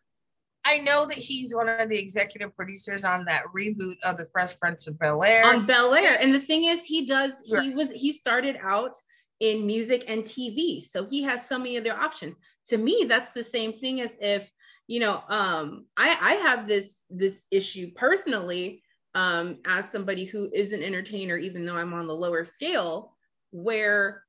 I 0.65 0.79
know 0.79 1.07
that 1.07 1.17
he's 1.17 1.55
one 1.55 1.69
of 1.69 1.89
the 1.89 1.99
executive 1.99 2.55
producers 2.55 3.05
on 3.05 3.25
that 3.25 3.45
reboot 3.57 3.95
of 4.05 4.19
the 4.19 4.27
Fresh 4.27 4.59
Prince 4.59 4.87
of 4.87 4.99
Bel 4.99 5.23
Air. 5.23 5.47
On 5.47 5.65
Bel 5.65 5.95
Air, 5.95 6.19
and 6.21 6.35
the 6.35 6.41
thing 6.41 6.65
is, 6.65 6.85
he 6.85 7.07
does. 7.07 7.43
He 7.47 7.71
was 7.75 7.91
he 7.91 8.13
started 8.13 8.59
out 8.61 8.97
in 9.41 9.67
music 9.67 10.05
and 10.09 10.23
TV. 10.23 10.83
So 10.83 11.07
he 11.07 11.23
has 11.23 11.47
so 11.47 11.59
many 11.59 11.79
other 11.79 11.95
options. 11.95 12.37
To 12.67 12.77
me, 12.77 13.07
that's 13.09 13.33
the 13.33 13.43
same 13.43 13.73
thing 13.73 14.03
as 14.03 14.17
if, 14.21 14.51
you 14.87 15.01
know, 15.01 15.23
um, 15.29 15.87
I, 15.97 16.17
I 16.21 16.35
have 16.49 16.69
this 16.69 17.05
this 17.11 17.47
issue 17.51 17.91
personally 17.93 18.83
um, 19.15 19.59
as 19.67 19.91
somebody 19.91 20.25
who 20.25 20.49
is 20.53 20.73
an 20.73 20.83
entertainer, 20.83 21.37
even 21.37 21.65
though 21.65 21.77
I'm 21.77 21.95
on 21.95 22.07
the 22.07 22.15
lower 22.15 22.45
scale, 22.45 23.17
where 23.51 24.23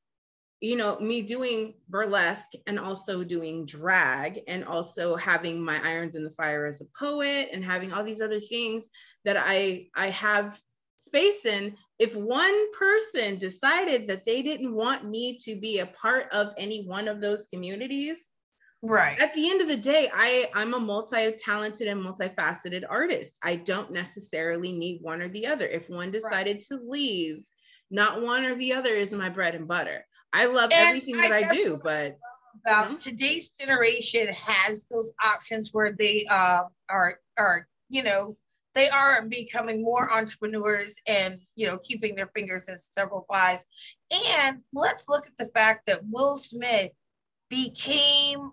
you 0.61 0.75
know 0.75 0.97
me 0.99 1.23
doing 1.23 1.73
burlesque 1.89 2.51
and 2.67 2.79
also 2.79 3.23
doing 3.23 3.65
drag 3.65 4.41
and 4.47 4.63
also 4.63 5.15
having 5.15 5.63
my 5.63 5.79
irons 5.83 6.15
in 6.15 6.23
the 6.23 6.29
fire 6.31 6.65
as 6.65 6.81
a 6.81 6.85
poet 6.97 7.49
and 7.51 7.65
having 7.65 7.91
all 7.91 8.03
these 8.03 8.21
other 8.21 8.39
things 8.39 8.87
that 9.25 9.37
i 9.37 9.87
i 9.95 10.07
have 10.07 10.59
space 10.97 11.45
in 11.45 11.75
if 11.97 12.15
one 12.15 12.71
person 12.73 13.37
decided 13.37 14.05
that 14.07 14.23
they 14.23 14.43
didn't 14.43 14.73
want 14.73 15.03
me 15.03 15.37
to 15.43 15.59
be 15.59 15.79
a 15.79 15.87
part 15.87 16.31
of 16.31 16.53
any 16.57 16.85
one 16.85 17.07
of 17.07 17.19
those 17.19 17.47
communities 17.47 18.29
right. 18.81 19.19
At 19.21 19.33
the 19.33 19.49
end 19.49 19.61
of 19.61 19.67
the 19.67 19.77
day 19.77 20.09
i 20.13 20.49
i'm 20.53 20.73
a 20.73 20.79
multi-talented 20.79 21.87
and 21.87 22.03
multifaceted 22.03 22.83
artist. 22.89 23.37
I 23.43 23.57
don't 23.57 23.91
necessarily 23.91 24.71
need 24.71 25.01
one 25.01 25.21
or 25.21 25.27
the 25.27 25.47
other. 25.47 25.65
If 25.65 25.89
one 25.89 26.11
decided 26.11 26.55
right. 26.55 26.65
to 26.69 26.79
leave 26.85 27.45
not 27.89 28.21
one 28.21 28.45
or 28.45 28.55
the 28.55 28.73
other 28.73 28.93
is 28.93 29.11
my 29.11 29.29
bread 29.29 29.53
and 29.53 29.67
butter. 29.67 30.05
I 30.33 30.45
love 30.45 30.71
and 30.71 30.87
everything 30.87 31.17
that 31.17 31.31
i, 31.31 31.53
do 31.53 31.79
but 31.83 32.17
about 32.65 32.87
mm-hmm. 32.87 32.95
today's 32.95 33.51
generation 33.59 34.27
has 34.33 34.85
those 34.85 35.13
options 35.23 35.69
where 35.71 35.93
they 35.97 36.25
uh, 36.29 36.63
are 36.89 37.19
are 37.37 37.67
you 37.89 38.03
know 38.03 38.37
they 38.73 38.89
are 38.89 39.25
becoming 39.25 39.83
more 39.83 40.11
entrepreneurs 40.11 40.95
and 41.07 41.35
you 41.55 41.67
know 41.67 41.77
keeping 41.77 42.15
their 42.15 42.31
fingers 42.35 42.69
in 42.69 42.77
several 42.77 43.25
pies. 43.29 43.65
And 44.37 44.59
let's 44.73 45.09
look 45.09 45.25
at 45.25 45.37
the 45.37 45.51
fact 45.53 45.85
that 45.87 45.99
will 46.09 46.35
smith 46.35 46.91
became 47.49 48.51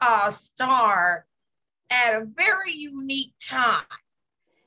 a 0.00 0.30
star 0.32 1.26
at 1.90 2.14
a 2.14 2.24
very 2.36 2.72
unique 2.72 3.32
time 3.42 3.84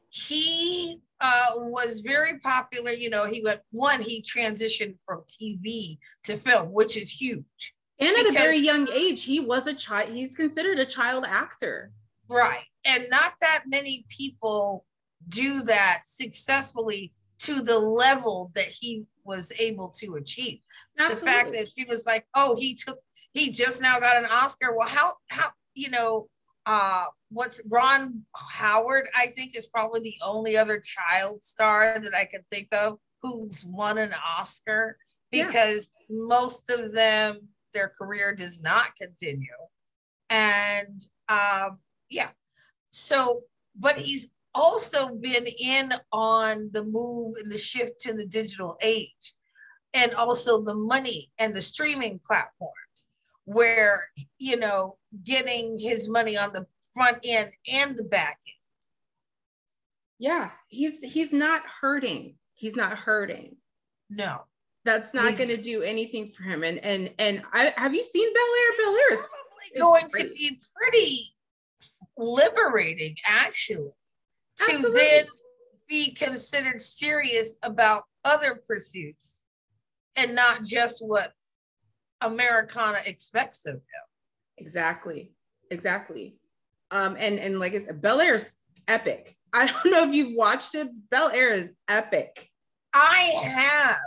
he 0.09 0.97
uh, 1.21 1.51
was 1.55 2.01
very 2.01 2.39
popular 2.39 2.91
you 2.91 3.09
know 3.09 3.25
he 3.25 3.41
went 3.43 3.61
one 3.71 4.01
he 4.01 4.21
transitioned 4.21 4.95
from 5.05 5.21
tv 5.29 5.97
to 6.23 6.35
film 6.35 6.71
which 6.71 6.97
is 6.97 7.11
huge 7.11 7.73
and 7.99 8.17
at 8.17 8.25
a 8.25 8.31
very 8.33 8.57
young 8.57 8.89
age 8.91 9.23
he 9.23 9.39
was 9.39 9.67
a 9.67 9.73
child 9.73 10.09
he's 10.09 10.35
considered 10.35 10.79
a 10.79 10.85
child 10.85 11.23
actor 11.27 11.91
right 12.27 12.65
and 12.85 13.03
not 13.11 13.33
that 13.39 13.63
many 13.67 14.05
people 14.09 14.85
do 15.29 15.61
that 15.61 16.01
successfully 16.03 17.13
to 17.39 17.61
the 17.61 17.77
level 17.77 18.51
that 18.55 18.65
he 18.65 19.05
was 19.23 19.51
able 19.59 19.89
to 19.89 20.15
achieve. 20.15 20.59
Absolutely. 20.99 21.25
The 21.25 21.31
fact 21.31 21.51
that 21.53 21.67
she 21.75 21.85
was 21.85 22.05
like, 22.05 22.25
oh, 22.35 22.55
he 22.57 22.75
took, 22.75 22.99
he 23.33 23.51
just 23.51 23.81
now 23.81 23.99
got 23.99 24.17
an 24.17 24.25
Oscar. 24.25 24.75
Well, 24.75 24.87
how, 24.87 25.13
how, 25.29 25.49
you 25.73 25.89
know, 25.89 26.27
uh, 26.65 27.05
what's 27.29 27.61
Ron 27.69 28.23
Howard, 28.35 29.07
I 29.15 29.27
think, 29.27 29.55
is 29.55 29.67
probably 29.67 30.01
the 30.01 30.15
only 30.25 30.57
other 30.57 30.79
child 30.79 31.41
star 31.41 31.99
that 31.99 32.13
I 32.13 32.25
can 32.25 32.41
think 32.49 32.67
of 32.73 32.97
who's 33.21 33.65
won 33.65 33.97
an 33.97 34.13
Oscar 34.37 34.97
because 35.31 35.89
yeah. 36.09 36.17
most 36.25 36.69
of 36.69 36.93
them, 36.93 37.47
their 37.73 37.91
career 37.97 38.35
does 38.35 38.61
not 38.61 38.95
continue. 38.99 39.47
And 40.29 41.01
um, 41.29 41.77
yeah, 42.09 42.29
so, 42.89 43.41
but 43.79 43.97
he's 43.97 44.33
also 44.53 45.15
been 45.15 45.45
in 45.63 45.93
on 46.11 46.69
the 46.73 46.83
move 46.83 47.35
and 47.41 47.51
the 47.51 47.57
shift 47.57 48.01
to 48.01 48.13
the 48.13 48.25
digital 48.25 48.77
age 48.83 49.33
and 49.93 50.13
also 50.13 50.61
the 50.61 50.75
money 50.75 51.31
and 51.39 51.55
the 51.55 51.61
streaming 51.61 52.19
platforms 52.25 52.75
where, 53.53 54.07
you 54.37 54.57
know, 54.57 54.97
getting 55.23 55.77
his 55.77 56.07
money 56.07 56.37
on 56.37 56.53
the 56.53 56.65
front 56.93 57.17
end 57.25 57.51
and 57.73 57.97
the 57.97 58.03
back 58.03 58.39
end. 58.47 58.55
Yeah, 60.19 60.51
he's 60.67 61.01
he's 61.01 61.33
not 61.33 61.63
hurting. 61.81 62.35
He's 62.53 62.75
not 62.75 62.97
hurting. 62.97 63.57
No. 64.09 64.43
That's 64.83 65.13
not 65.13 65.37
going 65.37 65.49
to 65.49 65.61
do 65.61 65.83
anything 65.83 66.31
for 66.31 66.43
him. 66.43 66.63
And 66.63 66.79
and 66.79 67.11
and 67.19 67.43
I 67.51 67.73
have 67.77 67.93
you 67.93 68.03
seen 68.03 68.33
Bel 68.33 68.43
Air? 68.43 68.77
Bel 68.77 68.95
Air 68.95 69.19
is 69.19 69.27
going 69.79 70.07
to 70.17 70.33
be 70.33 70.59
pretty 70.75 71.19
liberating, 72.17 73.15
actually. 73.27 73.91
Absolutely. 74.59 74.89
to 74.89 74.95
then 74.95 75.25
be 75.87 76.13
considered 76.13 76.79
serious 76.79 77.57
about 77.63 78.03
other 78.23 78.61
pursuits 78.67 79.43
and 80.15 80.35
not 80.35 80.63
just 80.63 81.05
what 81.05 81.33
Americana 82.21 82.99
expects 83.05 83.65
of 83.65 83.73
them. 83.75 84.07
Exactly. 84.57 85.31
Exactly. 85.69 86.35
Um, 86.91 87.15
and 87.19 87.39
and 87.39 87.59
like 87.59 87.73
I 87.73 87.79
said, 87.79 88.01
Bel 88.01 88.21
Air's 88.21 88.53
epic. 88.87 89.37
I 89.53 89.67
don't 89.67 89.91
know 89.91 90.07
if 90.07 90.13
you've 90.13 90.35
watched 90.35 90.75
it. 90.75 90.89
Bel 91.09 91.29
Air 91.33 91.53
is 91.53 91.73
epic. 91.89 92.49
I 92.93 93.31
have. 93.43 93.97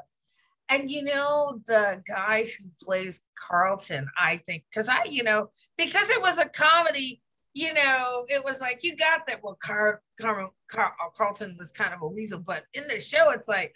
And 0.70 0.90
you 0.90 1.02
know, 1.02 1.60
the 1.66 2.02
guy 2.08 2.44
who 2.44 2.64
plays 2.82 3.20
Carlton, 3.38 4.08
I 4.18 4.36
think, 4.36 4.64
because 4.70 4.88
I, 4.88 5.04
you 5.04 5.22
know, 5.22 5.50
because 5.76 6.08
it 6.10 6.22
was 6.22 6.38
a 6.38 6.48
comedy, 6.48 7.20
you 7.52 7.72
know, 7.74 8.24
it 8.28 8.42
was 8.44 8.60
like 8.60 8.82
you 8.82 8.96
got 8.96 9.26
that. 9.26 9.42
Well, 9.42 9.58
Car- 9.62 10.02
Car- 10.20 10.48
Car- 10.68 10.94
Carlton 11.16 11.56
was 11.58 11.70
kind 11.70 11.92
of 11.92 12.00
a 12.02 12.08
weasel, 12.08 12.40
but 12.40 12.64
in 12.72 12.84
the 12.88 12.98
show, 12.98 13.30
it's 13.32 13.48
like, 13.48 13.74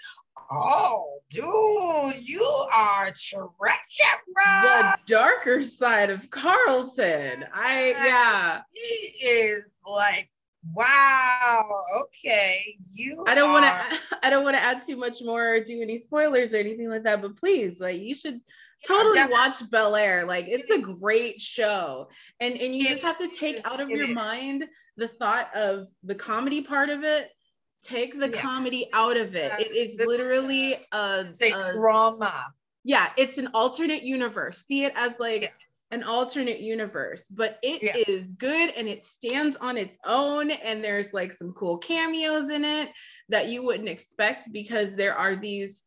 oh, 0.51 1.19
dude, 1.31 2.27
you 2.27 2.43
are 2.43 3.07
treacherous. 3.07 4.01
The 4.37 4.99
darker 5.07 5.63
side 5.63 6.11
of 6.11 6.31
Carlton. 6.31 7.45
I 7.53 7.95
yeah. 8.05 8.63
He 8.73 9.27
is 9.27 9.81
like 9.87 10.31
Wow. 10.75 11.81
Okay. 12.01 12.77
You. 12.95 13.25
I 13.27 13.35
don't 13.35 13.53
want 13.53 13.65
to. 13.65 14.19
I 14.23 14.31
don't 14.31 14.45
want 14.45 14.57
to 14.57 14.63
add 14.63 14.85
too 14.85 14.97
much 14.97 15.23
more 15.23 15.55
or 15.55 15.61
do 15.61 15.81
any 15.81 15.97
spoilers 15.97 16.55
or 16.55 16.59
anything 16.59 16.89
like 16.89 17.05
that. 17.05 17.23
But 17.23 17.37
please, 17.37 17.81
like, 17.81 18.01
you 18.01 18.15
should 18.15 18.41
totally 18.87 19.21
watch 19.31 19.69
Bel 19.71 19.97
Air. 19.97 20.25
Like, 20.25 20.47
it's 20.49 20.71
a 20.71 20.83
great 20.83 21.41
show, 21.41 22.09
and 22.41 22.55
and 22.61 22.75
you 22.75 22.83
just 22.83 23.03
have 23.03 23.19
to 23.19 23.29
take 23.29 23.57
out 23.65 23.81
of 23.81 23.89
your 23.89 24.13
mind 24.13 24.65
the 24.97 25.09
thought 25.09 25.49
of 25.55 25.87
the 26.03 26.15
comedy 26.15 26.63
part 26.63 26.91
of 26.91 27.05
it. 27.05 27.31
Take 27.83 28.19
the 28.19 28.31
yeah. 28.31 28.41
comedy 28.41 28.87
out 28.93 29.17
of 29.17 29.35
it. 29.35 29.53
It 29.59 29.75
is 29.75 30.05
literally 30.07 30.75
a, 30.93 31.25
a 31.25 31.73
drama. 31.75 32.35
Yeah, 32.85 33.09
it's 33.17 33.39
an 33.39 33.49
alternate 33.55 34.03
universe. 34.03 34.65
See 34.67 34.85
it 34.85 34.93
as 34.97 35.15
like. 35.19 35.43
Yeah 35.43 35.49
an 35.91 36.03
alternate 36.03 36.61
universe, 36.61 37.27
but 37.29 37.59
it 37.63 37.83
yeah. 37.83 37.95
is 38.07 38.35
good 38.35 38.71
and 38.77 38.89
it 38.89 39.03
stands 39.03 39.57
on 39.57 39.79
its 39.79 39.97
own. 40.05 40.51
And 40.51 40.85
there's 40.85 41.15
like 41.15 41.33
some 41.33 41.53
cool 41.53 41.79
cameos 41.79 42.51
in 42.51 42.65
it 42.65 42.91
that 43.31 43.49
you 43.49 43.63
wouldn't 43.63 43.89
expect 43.89 44.53
because 44.53 44.95
there 44.95 45.15
are 45.15 45.35
these 45.35 45.83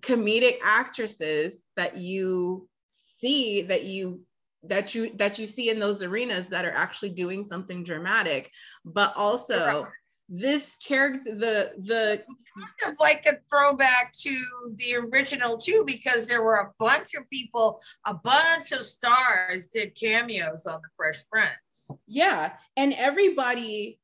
comedic 0.00 0.58
actresses 0.62 1.64
that 1.76 1.96
you 1.96 2.68
see 2.88 3.62
that 3.62 3.84
you 3.84 4.20
that 4.64 4.94
you 4.94 5.10
that 5.16 5.38
you 5.38 5.46
see 5.46 5.70
in 5.70 5.78
those 5.78 6.02
arenas 6.02 6.48
that 6.48 6.64
are 6.64 6.74
actually 6.74 7.08
doing 7.08 7.42
something 7.42 7.82
dramatic 7.82 8.50
but 8.84 9.12
also 9.16 9.88
this 10.32 10.76
character 10.76 11.34
the 11.34 11.72
the 11.78 12.22
kind 12.54 12.92
of 12.92 12.96
like 13.00 13.26
a 13.26 13.32
throwback 13.50 14.12
to 14.12 14.30
the 14.76 14.94
original 14.94 15.56
too 15.56 15.82
because 15.84 16.28
there 16.28 16.42
were 16.42 16.54
a 16.54 16.70
bunch 16.78 17.14
of 17.18 17.28
people 17.30 17.80
a 18.06 18.14
bunch 18.14 18.70
of 18.70 18.86
stars 18.86 19.66
did 19.68 19.92
cameos 20.00 20.66
on 20.66 20.80
the 20.80 20.88
fresh 20.96 21.24
prince. 21.30 21.90
Yeah 22.06 22.52
and 22.76 22.94
everybody 22.94 23.98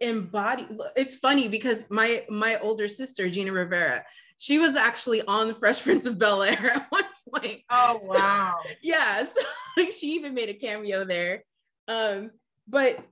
embodied 0.00 0.68
it's 0.96 1.16
funny 1.16 1.48
because 1.48 1.84
my 1.90 2.24
my 2.30 2.56
older 2.62 2.88
sister 2.88 3.28
gina 3.28 3.52
rivera 3.52 4.02
she 4.38 4.58
was 4.58 4.74
actually 4.74 5.20
on 5.22 5.48
the 5.48 5.54
fresh 5.54 5.82
prince 5.82 6.06
of 6.06 6.16
bel 6.16 6.42
air 6.42 6.72
at 6.74 6.86
one 6.88 7.02
point. 7.34 7.60
Oh 7.68 8.00
wow. 8.04 8.54
Yeah 8.82 9.26
so 9.26 9.42
like 9.76 9.90
she 9.92 10.14
even 10.14 10.32
made 10.32 10.48
a 10.48 10.54
cameo 10.54 11.04
there. 11.04 11.44
Um 11.88 12.30
but 12.66 13.04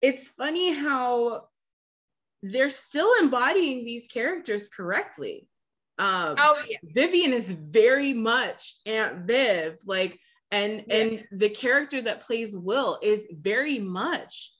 it's 0.00 0.28
funny 0.28 0.72
how 0.72 1.48
they're 2.42 2.70
still 2.70 3.12
embodying 3.20 3.84
these 3.84 4.06
characters 4.06 4.68
correctly. 4.68 5.48
Um, 5.98 6.36
oh 6.38 6.62
yeah, 6.68 6.76
Vivian 6.82 7.32
is 7.32 7.50
very 7.50 8.12
much 8.12 8.76
Aunt 8.86 9.26
Viv, 9.26 9.78
like, 9.84 10.18
and 10.52 10.84
yeah. 10.86 10.96
and 10.96 11.26
the 11.32 11.48
character 11.48 12.00
that 12.00 12.20
plays 12.20 12.56
Will 12.56 12.98
is 13.02 13.26
very 13.32 13.78
much. 13.80 14.52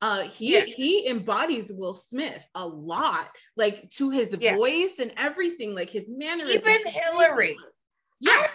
Uh, 0.00 0.22
he 0.22 0.54
yeah. 0.54 0.64
he 0.64 1.08
embodies 1.08 1.72
Will 1.72 1.94
Smith 1.94 2.46
a 2.54 2.66
lot, 2.66 3.30
like 3.56 3.88
to 3.90 4.10
his 4.10 4.34
yeah. 4.40 4.56
voice 4.56 4.98
and 4.98 5.12
everything, 5.18 5.74
like 5.74 5.90
his 5.90 6.08
mannerisms. 6.08 6.64
Even 6.64 6.80
Hillary. 6.86 7.56
Yeah. 8.20 8.46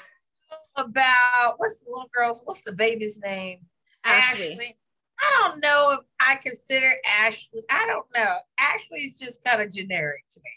About 0.78 1.56
what's 1.58 1.84
the 1.84 1.92
little 1.92 2.10
girl's? 2.14 2.42
What's 2.46 2.64
the 2.64 2.74
baby's 2.74 3.20
name? 3.22 3.60
Ashley. 4.04 4.54
Ashley. 4.54 4.76
I 5.22 5.40
don't 5.40 5.62
know 5.62 5.98
if 6.00 6.06
I 6.20 6.36
consider 6.36 6.92
Ashley. 7.22 7.62
I 7.70 7.86
don't 7.86 8.06
know. 8.16 8.36
Ashley's 8.60 9.20
just 9.20 9.44
kind 9.44 9.62
of 9.62 9.72
generic 9.72 10.24
to 10.32 10.40
me. 10.44 10.52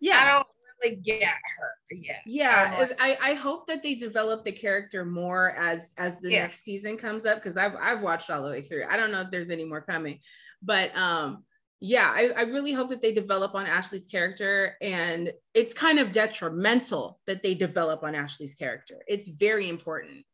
Yeah. 0.00 0.18
I 0.20 0.32
don't 0.32 0.46
really 0.82 0.96
get 0.96 1.28
her 1.28 1.70
yet. 1.90 2.22
Yeah. 2.26 2.88
I, 2.98 3.16
I, 3.22 3.30
I 3.30 3.34
hope 3.34 3.66
that 3.68 3.82
they 3.82 3.94
develop 3.94 4.44
the 4.44 4.52
character 4.52 5.04
more 5.04 5.52
as 5.56 5.90
as 5.98 6.18
the 6.20 6.30
yeah. 6.30 6.42
next 6.42 6.64
season 6.64 6.96
comes 6.96 7.24
up 7.24 7.42
because 7.42 7.56
I've 7.56 7.76
I've 7.80 8.02
watched 8.02 8.30
all 8.30 8.42
the 8.42 8.50
way 8.50 8.62
through. 8.62 8.84
I 8.88 8.96
don't 8.96 9.12
know 9.12 9.20
if 9.20 9.30
there's 9.30 9.50
any 9.50 9.64
more 9.64 9.80
coming. 9.80 10.20
But 10.62 10.96
um 10.96 11.44
yeah, 11.80 12.10
I, 12.12 12.32
I 12.36 12.42
really 12.42 12.72
hope 12.72 12.88
that 12.88 13.00
they 13.00 13.12
develop 13.12 13.54
on 13.54 13.66
Ashley's 13.66 14.06
character. 14.06 14.76
And 14.80 15.32
it's 15.54 15.74
kind 15.74 16.00
of 16.00 16.10
detrimental 16.10 17.20
that 17.26 17.42
they 17.42 17.54
develop 17.54 18.02
on 18.02 18.16
Ashley's 18.16 18.54
character. 18.54 18.96
It's 19.06 19.28
very 19.28 19.68
important. 19.68 20.24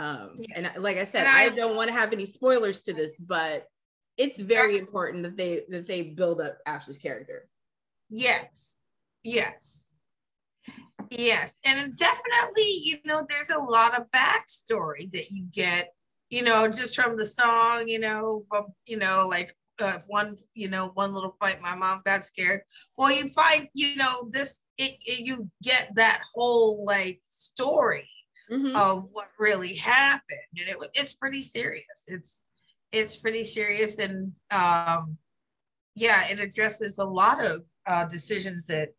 Um, 0.00 0.30
yeah. 0.48 0.70
And 0.72 0.82
like 0.82 0.96
I 0.96 1.04
said, 1.04 1.26
I, 1.26 1.44
I, 1.44 1.48
don't 1.50 1.76
want 1.76 1.88
to 1.88 1.92
have 1.92 2.14
any 2.14 2.24
spoilers 2.24 2.80
to 2.82 2.94
this, 2.94 3.18
but 3.18 3.66
it's 4.16 4.40
very 4.40 4.78
important 4.78 5.22
that 5.24 5.36
they 5.36 5.60
that 5.68 5.86
they 5.86 6.00
build 6.00 6.40
up 6.40 6.56
Ashley's 6.64 6.96
character. 6.96 7.46
Yes, 8.08 8.80
yes, 9.22 9.88
yes, 11.10 11.60
and 11.66 11.94
definitely, 11.98 12.78
you 12.82 12.96
know, 13.04 13.26
there's 13.28 13.50
a 13.50 13.58
lot 13.58 13.94
of 13.94 14.10
backstory 14.10 15.12
that 15.12 15.30
you 15.30 15.44
get, 15.52 15.92
you 16.30 16.44
know, 16.44 16.66
just 16.66 16.96
from 16.96 17.18
the 17.18 17.26
song, 17.26 17.86
you 17.86 17.98
know, 17.98 18.46
from 18.48 18.68
you 18.86 18.96
know, 18.96 19.28
like 19.28 19.54
uh, 19.82 19.98
one, 20.06 20.34
you 20.54 20.70
know, 20.70 20.92
one 20.94 21.12
little 21.12 21.36
fight, 21.38 21.60
my 21.60 21.74
mom 21.74 22.00
got 22.06 22.24
scared. 22.24 22.62
Well, 22.96 23.10
you 23.10 23.28
find, 23.28 23.68
you 23.74 23.96
know, 23.96 24.30
this, 24.30 24.62
it, 24.78 24.96
it 25.04 25.20
you 25.20 25.50
get 25.62 25.94
that 25.96 26.22
whole 26.34 26.86
like 26.86 27.20
story 27.28 28.08
mm-hmm. 28.50 28.76
of 28.76 29.08
what 29.12 29.28
really 29.38 29.74
happened, 29.74 30.38
and 30.58 30.68
it, 30.68 30.76
it's 30.94 31.14
pretty 31.14 31.42
serious. 31.42 32.06
It's 32.08 32.42
it's 32.92 33.16
pretty 33.16 33.44
serious, 33.44 33.98
and 33.98 34.34
um, 34.50 35.16
yeah, 35.94 36.28
it 36.28 36.40
addresses 36.40 36.98
a 36.98 37.04
lot 37.04 37.44
of 37.44 37.62
uh, 37.86 38.04
decisions 38.04 38.66
that 38.66 38.90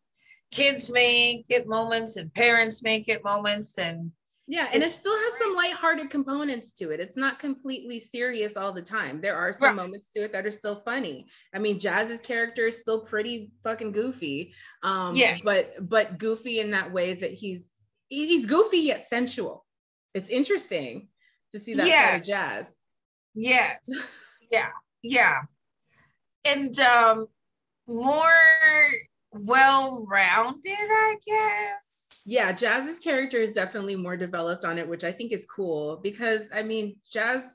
kids 0.50 0.90
make 0.90 1.50
at 1.50 1.66
moments, 1.66 2.16
and 2.16 2.32
parents 2.34 2.82
make 2.82 3.08
at 3.08 3.24
moments, 3.24 3.78
and 3.78 4.12
yeah, 4.48 4.66
and 4.74 4.82
it 4.82 4.90
still 4.90 5.16
has 5.16 5.38
some 5.38 5.54
lighthearted 5.54 6.10
components 6.10 6.72
to 6.72 6.90
it. 6.90 7.00
It's 7.00 7.16
not 7.16 7.38
completely 7.38 8.00
serious 8.00 8.56
all 8.56 8.72
the 8.72 8.82
time. 8.82 9.20
There 9.20 9.36
are 9.36 9.52
some 9.52 9.62
right. 9.62 9.76
moments 9.76 10.08
to 10.10 10.24
it 10.24 10.32
that 10.32 10.44
are 10.44 10.50
still 10.50 10.76
funny. 10.76 11.26
I 11.54 11.58
mean, 11.58 11.78
Jazz's 11.78 12.20
character 12.20 12.66
is 12.66 12.78
still 12.78 13.00
pretty 13.00 13.50
fucking 13.62 13.92
goofy. 13.92 14.52
Um, 14.82 15.14
yeah. 15.14 15.38
But 15.44 15.88
but 15.88 16.18
goofy 16.18 16.60
in 16.60 16.70
that 16.72 16.92
way 16.92 17.14
that 17.14 17.32
he's 17.32 17.71
he's 18.12 18.46
goofy 18.46 18.78
yet 18.78 19.06
sensual. 19.06 19.64
It's 20.14 20.28
interesting 20.28 21.08
to 21.52 21.58
see 21.58 21.74
that 21.74 21.86
yeah. 21.86 22.10
side 22.10 22.20
of 22.20 22.26
jazz. 22.26 22.76
Yes. 23.34 24.12
yeah. 24.50 24.68
Yeah. 25.02 25.40
And 26.44 26.78
um 26.80 27.26
more 27.88 28.88
well-rounded, 29.32 30.70
I 30.70 31.16
guess. 31.26 32.22
Yeah, 32.24 32.52
Jazz's 32.52 33.00
character 33.00 33.38
is 33.38 33.50
definitely 33.50 33.96
more 33.96 34.16
developed 34.16 34.64
on 34.64 34.78
it, 34.78 34.88
which 34.88 35.02
I 35.02 35.10
think 35.10 35.32
is 35.32 35.46
cool 35.46 35.96
because 35.96 36.50
I 36.54 36.62
mean, 36.62 36.96
Jazz 37.10 37.54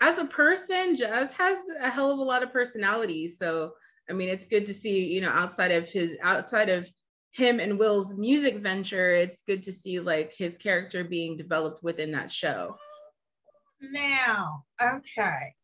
as 0.00 0.18
a 0.18 0.26
person, 0.26 0.94
Jazz 0.94 1.32
has 1.32 1.58
a 1.80 1.90
hell 1.90 2.12
of 2.12 2.18
a 2.18 2.22
lot 2.22 2.42
of 2.42 2.52
personality. 2.52 3.26
So 3.26 3.72
I 4.08 4.12
mean, 4.12 4.28
it's 4.28 4.46
good 4.46 4.66
to 4.66 4.74
see, 4.74 5.12
you 5.12 5.20
know, 5.20 5.30
outside 5.30 5.72
of 5.72 5.88
his 5.88 6.16
outside 6.22 6.68
of 6.68 6.88
him 7.32 7.60
and 7.60 7.78
Will's 7.78 8.14
music 8.14 8.58
venture, 8.58 9.10
it's 9.10 9.42
good 9.46 9.62
to 9.64 9.72
see 9.72 10.00
like 10.00 10.34
his 10.34 10.58
character 10.58 11.04
being 11.04 11.36
developed 11.36 11.82
within 11.82 12.12
that 12.12 12.32
show. 12.32 12.76
Now, 13.80 14.64
okay. 14.82 15.54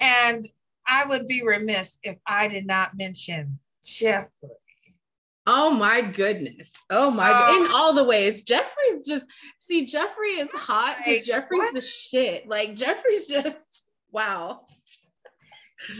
And 0.00 0.46
I 0.86 1.06
would 1.06 1.26
be 1.26 1.42
remiss 1.42 1.98
if 2.02 2.16
I 2.26 2.48
did 2.48 2.66
not 2.66 2.96
mention 2.96 3.58
Geoffrey. 3.84 4.50
Oh 5.46 5.70
my 5.70 6.02
goodness. 6.02 6.72
Oh 6.90 7.10
my 7.10 7.30
uh, 7.30 7.64
in 7.64 7.70
all 7.72 7.94
the 7.94 8.04
ways. 8.04 8.42
Geoffrey's 8.42 9.06
just 9.06 9.24
see 9.58 9.86
Geoffrey 9.86 10.28
is 10.28 10.52
hot 10.52 10.98
because 10.98 11.26
Geoffrey's 11.26 11.58
what? 11.58 11.74
the 11.74 11.80
shit. 11.80 12.46
Like 12.46 12.74
Geoffrey's 12.74 13.26
just 13.28 13.88
wow. 14.10 14.66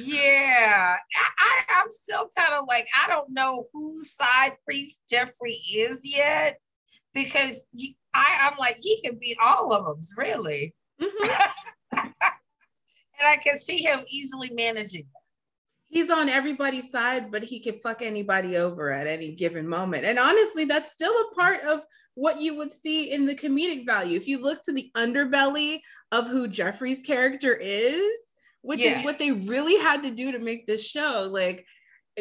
Yeah, 0.02 0.96
I, 1.16 1.62
I'm 1.68 1.90
still 1.90 2.28
kind 2.36 2.54
of 2.54 2.64
like, 2.68 2.86
I 3.02 3.08
don't 3.08 3.30
know 3.30 3.64
whose 3.72 4.10
side 4.10 4.56
Priest 4.64 5.02
Geoffrey 5.10 5.58
is 5.76 6.02
yet 6.04 6.58
because 7.14 7.66
he, 7.72 7.96
I, 8.14 8.50
I'm 8.50 8.58
like, 8.58 8.76
he 8.80 9.00
can 9.02 9.18
beat 9.20 9.36
all 9.42 9.72
of 9.72 9.84
them, 9.84 10.00
really. 10.16 10.74
Mm-hmm. 11.00 11.98
and 11.98 13.24
I 13.24 13.36
can 13.36 13.58
see 13.58 13.78
him 13.78 14.00
easily 14.10 14.50
managing 14.50 15.06
he's 15.88 16.10
on 16.10 16.28
everybody's 16.28 16.90
side, 16.90 17.30
but 17.30 17.42
he 17.42 17.60
can 17.60 17.78
fuck 17.80 18.02
anybody 18.02 18.56
over 18.56 18.90
at 18.90 19.06
any 19.06 19.32
given 19.32 19.66
moment. 19.66 20.04
And 20.04 20.18
honestly, 20.18 20.64
that's 20.64 20.92
still 20.92 21.12
a 21.12 21.34
part 21.34 21.62
of 21.62 21.80
what 22.14 22.40
you 22.40 22.56
would 22.56 22.72
see 22.72 23.12
in 23.12 23.26
the 23.26 23.34
comedic 23.34 23.86
value. 23.86 24.16
If 24.16 24.28
you 24.28 24.40
look 24.42 24.62
to 24.64 24.72
the 24.72 24.90
underbelly 24.96 25.78
of 26.12 26.28
who 26.28 26.48
Geoffrey's 26.48 27.02
character 27.02 27.54
is, 27.60 28.27
which 28.62 28.84
yeah. 28.84 28.98
is 28.98 29.04
what 29.04 29.18
they 29.18 29.30
really 29.30 29.78
had 29.80 30.02
to 30.02 30.10
do 30.10 30.32
to 30.32 30.38
make 30.38 30.66
this 30.66 30.86
show, 30.86 31.28
like 31.30 31.64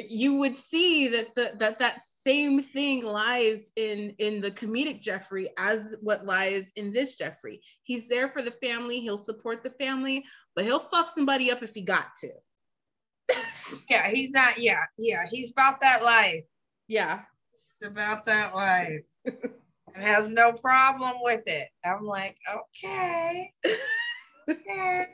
you 0.10 0.36
would 0.36 0.56
see 0.56 1.08
that 1.08 1.34
the, 1.36 1.54
that 1.58 1.80
that 1.80 2.02
same 2.02 2.62
thing 2.62 3.04
lies 3.04 3.70
in 3.76 4.14
in 4.20 4.42
the 4.42 4.52
comedic 4.52 5.02
Geoffrey 5.02 5.50
as 5.58 5.96
what 6.02 6.26
lies 6.26 6.72
in 6.76 6.92
this 6.92 7.16
Geoffrey. 7.16 7.62
He's 7.84 8.08
there 8.08 8.28
for 8.28 8.42
the 8.42 8.52
family. 8.52 9.00
He'll 9.00 9.18
support 9.18 9.64
the 9.64 9.70
family, 9.72 10.24
but 10.56 10.66
he'll 10.66 10.80
fuck 10.80 11.14
somebody 11.16 11.52
up 11.52 11.64
if 11.64 11.74
he 11.74 11.82
got 11.82 12.08
to. 12.18 12.30
yeah, 13.90 14.08
he's 14.10 14.32
not. 14.32 14.60
Yeah, 14.60 14.84
yeah, 14.98 15.26
he's 15.30 15.52
about 15.52 15.82
that 15.82 16.04
life. 16.04 16.44
Yeah, 16.88 17.22
it's 17.80 17.88
about 17.88 18.26
that 18.26 18.54
life. 18.54 19.02
and 19.26 20.04
has 20.04 20.32
no 20.32 20.54
problem 20.54 21.14
with 21.24 21.44
it. 21.48 21.68
I'm 21.84 22.06
like, 22.06 22.38
okay, 22.50 23.50
okay. 24.50 25.06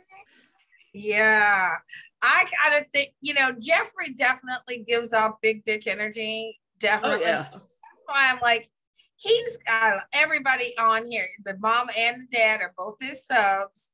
Yeah. 0.93 1.75
I 2.21 2.45
kind 2.61 2.81
of 2.81 2.89
think, 2.91 3.09
you 3.21 3.33
know, 3.33 3.51
Geoffrey 3.59 4.13
definitely 4.15 4.85
gives 4.87 5.13
off 5.13 5.41
big 5.41 5.63
dick 5.63 5.87
energy. 5.87 6.55
Oh, 6.57 6.77
definitely. 6.79 7.25
Oh, 7.25 7.29
yeah. 7.29 7.37
That's 7.41 8.05
why 8.05 8.31
I'm 8.31 8.39
like, 8.41 8.69
he's 9.17 9.57
got 9.67 10.03
everybody 10.13 10.73
on 10.79 11.05
here. 11.05 11.25
The 11.43 11.57
mom 11.59 11.87
and 11.97 12.21
the 12.21 12.27
dad 12.31 12.61
are 12.61 12.73
both 12.77 12.95
his 13.01 13.25
subs. 13.25 13.93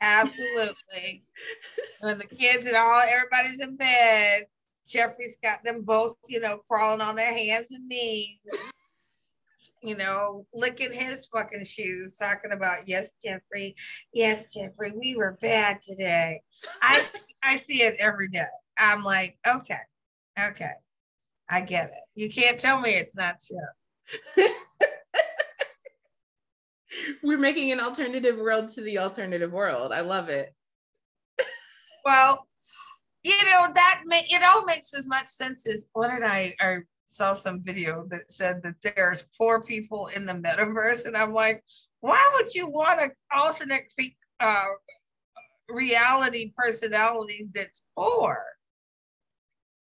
Absolutely. 0.00 1.24
when 2.00 2.18
the 2.18 2.26
kids 2.26 2.66
and 2.66 2.76
all, 2.76 3.00
everybody's 3.00 3.60
in 3.60 3.76
bed. 3.76 4.44
Geoffrey's 4.86 5.38
got 5.42 5.64
them 5.64 5.82
both, 5.82 6.16
you 6.28 6.40
know, 6.40 6.58
crawling 6.68 7.00
on 7.00 7.16
their 7.16 7.32
hands 7.32 7.72
and 7.72 7.88
knees, 7.88 8.38
you 9.84 9.96
know, 9.96 10.46
licking 10.54 10.92
his 10.92 11.26
fucking 11.26 11.64
shoes, 11.64 12.16
talking 12.16 12.52
about, 12.52 12.78
yes, 12.86 13.14
Geoffrey, 13.22 13.76
yes, 14.12 14.52
Geoffrey, 14.54 14.92
we 14.98 15.14
were 15.14 15.36
bad 15.40 15.80
today. 15.82 16.40
I, 16.80 17.02
I 17.42 17.56
see 17.56 17.82
it 17.82 17.96
every 18.00 18.28
day. 18.28 18.40
I'm 18.78 19.04
like, 19.04 19.36
okay, 19.46 19.78
okay, 20.40 20.72
I 21.50 21.60
get 21.60 21.88
it. 21.88 22.04
You 22.14 22.30
can't 22.30 22.58
tell 22.58 22.80
me 22.80 22.90
it's 22.90 23.16
not 23.16 23.36
true. 23.46 24.46
We're 27.22 27.38
making 27.38 27.72
an 27.72 27.80
alternative 27.80 28.38
world 28.38 28.68
to 28.70 28.80
the 28.80 28.98
alternative 28.98 29.52
world. 29.52 29.92
I 29.92 30.00
love 30.00 30.30
it. 30.30 30.54
well, 32.04 32.46
you 33.22 33.36
know 33.44 33.66
that 33.74 34.02
may, 34.06 34.22
it 34.28 34.42
all 34.44 34.64
makes 34.64 34.94
as 34.94 35.08
much 35.08 35.26
sense 35.26 35.66
as 35.66 35.86
what 35.92 36.10
did 36.10 36.22
I 36.22 36.54
I 36.60 36.78
saw 37.14 37.32
some 37.32 37.62
video 37.62 38.04
that 38.08 38.30
said 38.30 38.62
that 38.62 38.74
there's 38.82 39.26
poor 39.38 39.62
people 39.62 40.08
in 40.16 40.26
the 40.26 40.32
metaverse, 40.32 41.06
and 41.06 41.16
I'm 41.16 41.32
like, 41.32 41.62
why 42.00 42.30
would 42.34 42.54
you 42.54 42.66
want 42.66 43.00
an 43.00 43.10
alternate 43.32 43.84
uh, 44.40 44.66
reality 45.68 46.52
personality 46.56 47.48
that's 47.54 47.82
poor? 47.96 48.44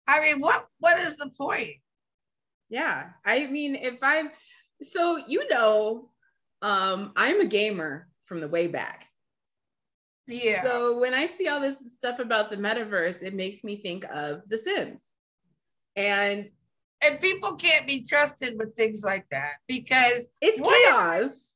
I 0.07 0.21
mean, 0.21 0.41
what 0.41 0.67
what 0.79 0.99
is 0.99 1.17
the 1.17 1.31
point? 1.39 1.77
Yeah, 2.69 3.11
I 3.25 3.47
mean, 3.47 3.77
if 3.77 3.99
I'm 4.03 4.31
so 4.83 5.19
you 5.27 5.49
know 5.49 6.11
um, 6.63 7.13
I'm 7.17 7.41
a 7.41 7.47
gamer 7.47 8.09
from 8.25 8.41
the 8.41 8.49
way 8.49 8.67
back. 8.67 9.07
Yeah. 10.27 10.63
So 10.63 11.01
when 11.01 11.15
I 11.15 11.27
see 11.27 11.49
all 11.49 11.61
this 11.61 11.83
stuff 11.97 12.19
about 12.19 12.51
the 12.51 12.57
metaverse, 12.57 13.23
it 13.23 13.35
makes 13.35 13.65
me 13.65 13.77
think 13.77 14.05
of 14.13 14.43
The 14.49 14.59
Sims. 14.59 15.15
And 15.97 16.51
and 17.03 17.21
people 17.21 17.55
can't 17.55 17.87
be 17.87 18.03
trusted 18.03 18.59
with 18.59 18.75
things 18.75 19.03
like 19.05 19.29
that 19.31 19.55
because 19.67 20.29
it's 20.41 20.61
chaos 20.61 21.51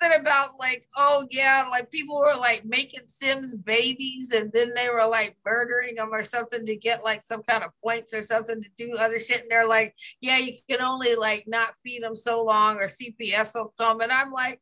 something 0.00 0.20
about 0.20 0.58
like, 0.58 0.86
oh 0.96 1.26
yeah, 1.30 1.66
like 1.70 1.90
people 1.90 2.16
were 2.16 2.36
like 2.36 2.64
making 2.64 3.00
Sims 3.04 3.54
babies 3.54 4.32
and 4.32 4.52
then 4.52 4.72
they 4.76 4.88
were 4.92 5.06
like 5.06 5.36
murdering 5.44 5.96
them 5.96 6.12
or 6.12 6.22
something 6.22 6.64
to 6.64 6.76
get 6.76 7.04
like 7.04 7.22
some 7.22 7.42
kind 7.44 7.64
of 7.64 7.70
points 7.82 8.14
or 8.14 8.22
something 8.22 8.60
to 8.62 8.68
do 8.76 8.96
other 8.98 9.18
shit. 9.18 9.42
And 9.42 9.50
they're 9.50 9.68
like, 9.68 9.94
yeah, 10.20 10.38
you 10.38 10.54
can 10.68 10.80
only 10.80 11.14
like 11.14 11.44
not 11.46 11.70
feed 11.84 12.02
them 12.02 12.14
so 12.14 12.44
long 12.44 12.76
or 12.76 12.86
CPS 12.86 13.54
will 13.54 13.72
come. 13.78 14.00
And 14.00 14.12
I'm 14.12 14.32
like, 14.32 14.60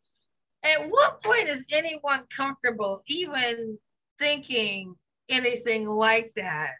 at 0.62 0.88
what 0.88 1.22
point 1.22 1.48
is 1.48 1.68
anyone 1.74 2.24
comfortable 2.34 3.02
even 3.06 3.78
thinking 4.18 4.94
anything 5.28 5.86
like 5.86 6.30
that? 6.36 6.72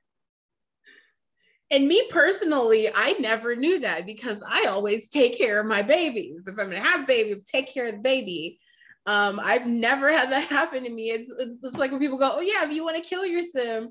And 1.70 1.86
me 1.86 2.02
personally, 2.10 2.88
I 2.92 3.12
never 3.20 3.54
knew 3.54 3.78
that 3.80 4.04
because 4.04 4.42
I 4.46 4.66
always 4.66 5.08
take 5.08 5.38
care 5.38 5.60
of 5.60 5.66
my 5.66 5.82
babies. 5.82 6.42
If 6.46 6.58
I'm 6.58 6.68
gonna 6.68 6.80
have 6.80 7.04
a 7.04 7.06
baby, 7.06 7.40
take 7.46 7.72
care 7.72 7.86
of 7.86 7.92
the 7.92 7.98
baby. 7.98 8.58
Um, 9.06 9.40
I've 9.42 9.66
never 9.66 10.10
had 10.10 10.30
that 10.32 10.44
happen 10.48 10.84
to 10.84 10.90
me. 10.90 11.10
It's, 11.10 11.30
it's, 11.38 11.58
it's 11.62 11.78
like 11.78 11.90
when 11.90 12.00
people 12.00 12.18
go, 12.18 12.30
oh 12.34 12.40
yeah, 12.40 12.68
if 12.68 12.74
you 12.74 12.84
want 12.84 12.96
to 12.96 13.08
kill 13.08 13.24
your 13.24 13.42
sim, 13.42 13.90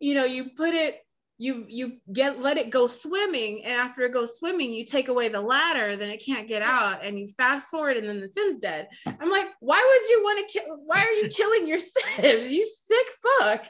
you 0.00 0.14
know, 0.14 0.24
you 0.24 0.50
put 0.56 0.74
it, 0.74 1.00
you 1.40 1.64
you 1.68 1.98
get 2.12 2.40
let 2.40 2.56
it 2.56 2.70
go 2.70 2.88
swimming, 2.88 3.62
and 3.64 3.74
after 3.74 4.02
it 4.02 4.12
goes 4.12 4.36
swimming, 4.38 4.74
you 4.74 4.84
take 4.84 5.06
away 5.06 5.28
the 5.28 5.40
ladder, 5.40 5.94
then 5.94 6.10
it 6.10 6.24
can't 6.24 6.48
get 6.48 6.62
out, 6.62 7.04
and 7.04 7.18
you 7.18 7.28
fast 7.36 7.68
forward, 7.68 7.96
and 7.96 8.08
then 8.08 8.20
the 8.20 8.28
sim's 8.28 8.58
dead. 8.58 8.88
I'm 9.06 9.30
like, 9.30 9.46
why 9.60 9.78
would 9.78 10.10
you 10.10 10.22
want 10.24 10.38
to 10.40 10.58
kill? 10.58 10.82
Why 10.84 10.98
are 10.98 11.12
you 11.12 11.28
killing 11.28 11.68
your 11.68 11.78
sims? 12.18 12.52
You 12.52 12.64
sick 12.64 13.06
fuck. 13.38 13.64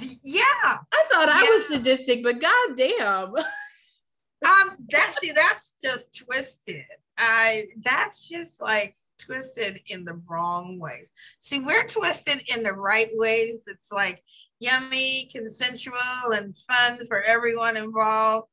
Yeah. 0.00 0.42
I 0.42 1.04
thought 1.10 1.28
yeah. 1.28 1.34
I 1.34 1.50
was 1.54 1.76
sadistic, 1.76 2.22
but 2.22 2.40
goddamn. 2.40 3.34
um, 4.46 4.76
that's 4.88 5.20
see, 5.20 5.32
that's 5.32 5.74
just 5.82 6.24
twisted. 6.24 6.84
I 7.18 7.66
that's 7.82 8.28
just 8.28 8.62
like 8.62 8.96
twisted 9.18 9.80
in 9.86 10.04
the 10.04 10.20
wrong 10.28 10.78
ways. 10.78 11.12
See, 11.40 11.58
we're 11.58 11.86
twisted 11.86 12.42
in 12.54 12.62
the 12.62 12.72
right 12.72 13.10
ways. 13.14 13.62
That's 13.66 13.92
like 13.92 14.22
yummy, 14.60 15.28
consensual, 15.32 15.96
and 16.34 16.56
fun 16.56 16.98
for 17.06 17.22
everyone 17.22 17.76
involved. 17.76 18.48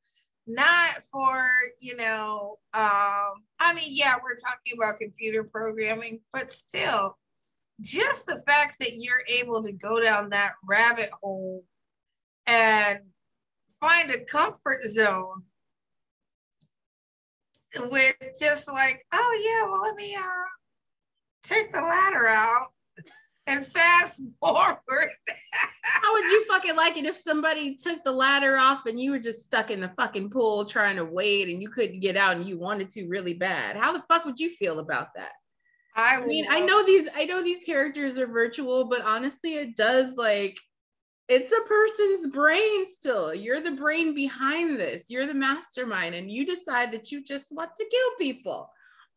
Not 0.46 1.04
for, 1.12 1.48
you 1.80 1.96
know, 1.96 2.58
um, 2.74 3.44
I 3.60 3.72
mean, 3.74 3.88
yeah, 3.88 4.16
we're 4.22 4.34
talking 4.34 4.76
about 4.76 4.98
computer 4.98 5.44
programming, 5.44 6.20
but 6.32 6.52
still, 6.52 7.16
just 7.80 8.26
the 8.26 8.42
fact 8.46 8.76
that 8.80 8.96
you're 8.96 9.22
able 9.40 9.62
to 9.62 9.72
go 9.72 10.00
down 10.00 10.30
that 10.30 10.52
rabbit 10.68 11.10
hole 11.22 11.64
and 12.46 13.00
find 13.80 14.10
a 14.10 14.24
comfort 14.24 14.84
zone 14.86 15.42
with 17.90 18.16
just 18.38 18.70
like, 18.70 19.04
oh 19.12 19.40
yeah, 19.44 19.70
well 19.70 19.82
let 19.82 19.94
me 19.94 20.14
uh 20.14 20.44
take 21.42 21.72
the 21.72 21.80
ladder 21.80 22.26
out 22.26 22.66
and 23.46 23.66
fast 23.66 24.22
forward. 24.40 25.10
How 25.82 26.12
would 26.12 26.24
you 26.24 26.44
fucking 26.44 26.76
like 26.76 26.96
it 26.96 27.06
if 27.06 27.16
somebody 27.16 27.76
took 27.76 28.02
the 28.04 28.12
ladder 28.12 28.56
off 28.58 28.86
and 28.86 29.00
you 29.00 29.12
were 29.12 29.18
just 29.18 29.44
stuck 29.44 29.70
in 29.70 29.80
the 29.80 29.88
fucking 29.88 30.30
pool 30.30 30.64
trying 30.64 30.96
to 30.96 31.04
wade 31.04 31.48
and 31.48 31.62
you 31.62 31.68
couldn't 31.68 32.00
get 32.00 32.16
out 32.16 32.36
and 32.36 32.48
you 32.48 32.58
wanted 32.58 32.90
to 32.92 33.08
really 33.08 33.34
bad? 33.34 33.76
How 33.76 33.92
the 33.92 34.02
fuck 34.08 34.24
would 34.24 34.38
you 34.38 34.50
feel 34.50 34.78
about 34.78 35.08
that? 35.16 35.32
I, 35.96 36.16
I 36.16 36.26
mean, 36.26 36.46
I 36.48 36.60
know 36.60 36.84
these 36.84 37.08
I 37.16 37.24
know 37.24 37.42
these 37.42 37.64
characters 37.64 38.18
are 38.18 38.26
virtual, 38.26 38.84
but 38.84 39.02
honestly, 39.02 39.54
it 39.54 39.76
does 39.76 40.16
like 40.16 40.58
it's 41.28 41.52
a 41.52 41.62
person's 41.62 42.26
brain 42.26 42.86
still. 42.88 43.34
You're 43.34 43.60
the 43.60 43.72
brain 43.72 44.14
behind 44.14 44.78
this. 44.78 45.08
You're 45.08 45.26
the 45.26 45.34
mastermind, 45.34 46.14
and 46.14 46.30
you 46.30 46.44
decide 46.44 46.90
that 46.92 47.12
you 47.12 47.22
just 47.22 47.52
want 47.52 47.70
to 47.76 47.86
kill 47.90 48.10
people. 48.18 48.70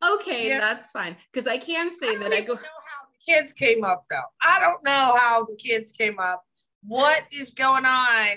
Okay, 0.04 0.50
yeah. 0.50 0.60
that's 0.60 0.92
fine. 0.92 1.16
Because 1.32 1.48
I 1.48 1.58
can 1.58 1.92
say 1.92 2.12
I 2.12 2.16
that 2.18 2.34
I 2.34 2.42
go. 2.42 2.54
Know 2.54 2.60
how 2.60 3.08
the 3.08 3.34
kids 3.34 3.54
came 3.54 3.84
up 3.84 4.06
though. 4.10 4.22
I 4.42 4.60
don't 4.60 4.84
know 4.84 5.18
how 5.20 5.44
the 5.44 5.56
kids 5.56 5.92
came 5.92 6.20
up. 6.20 6.44
What 6.84 7.24
is 7.34 7.52
going 7.52 7.86
on 7.86 8.28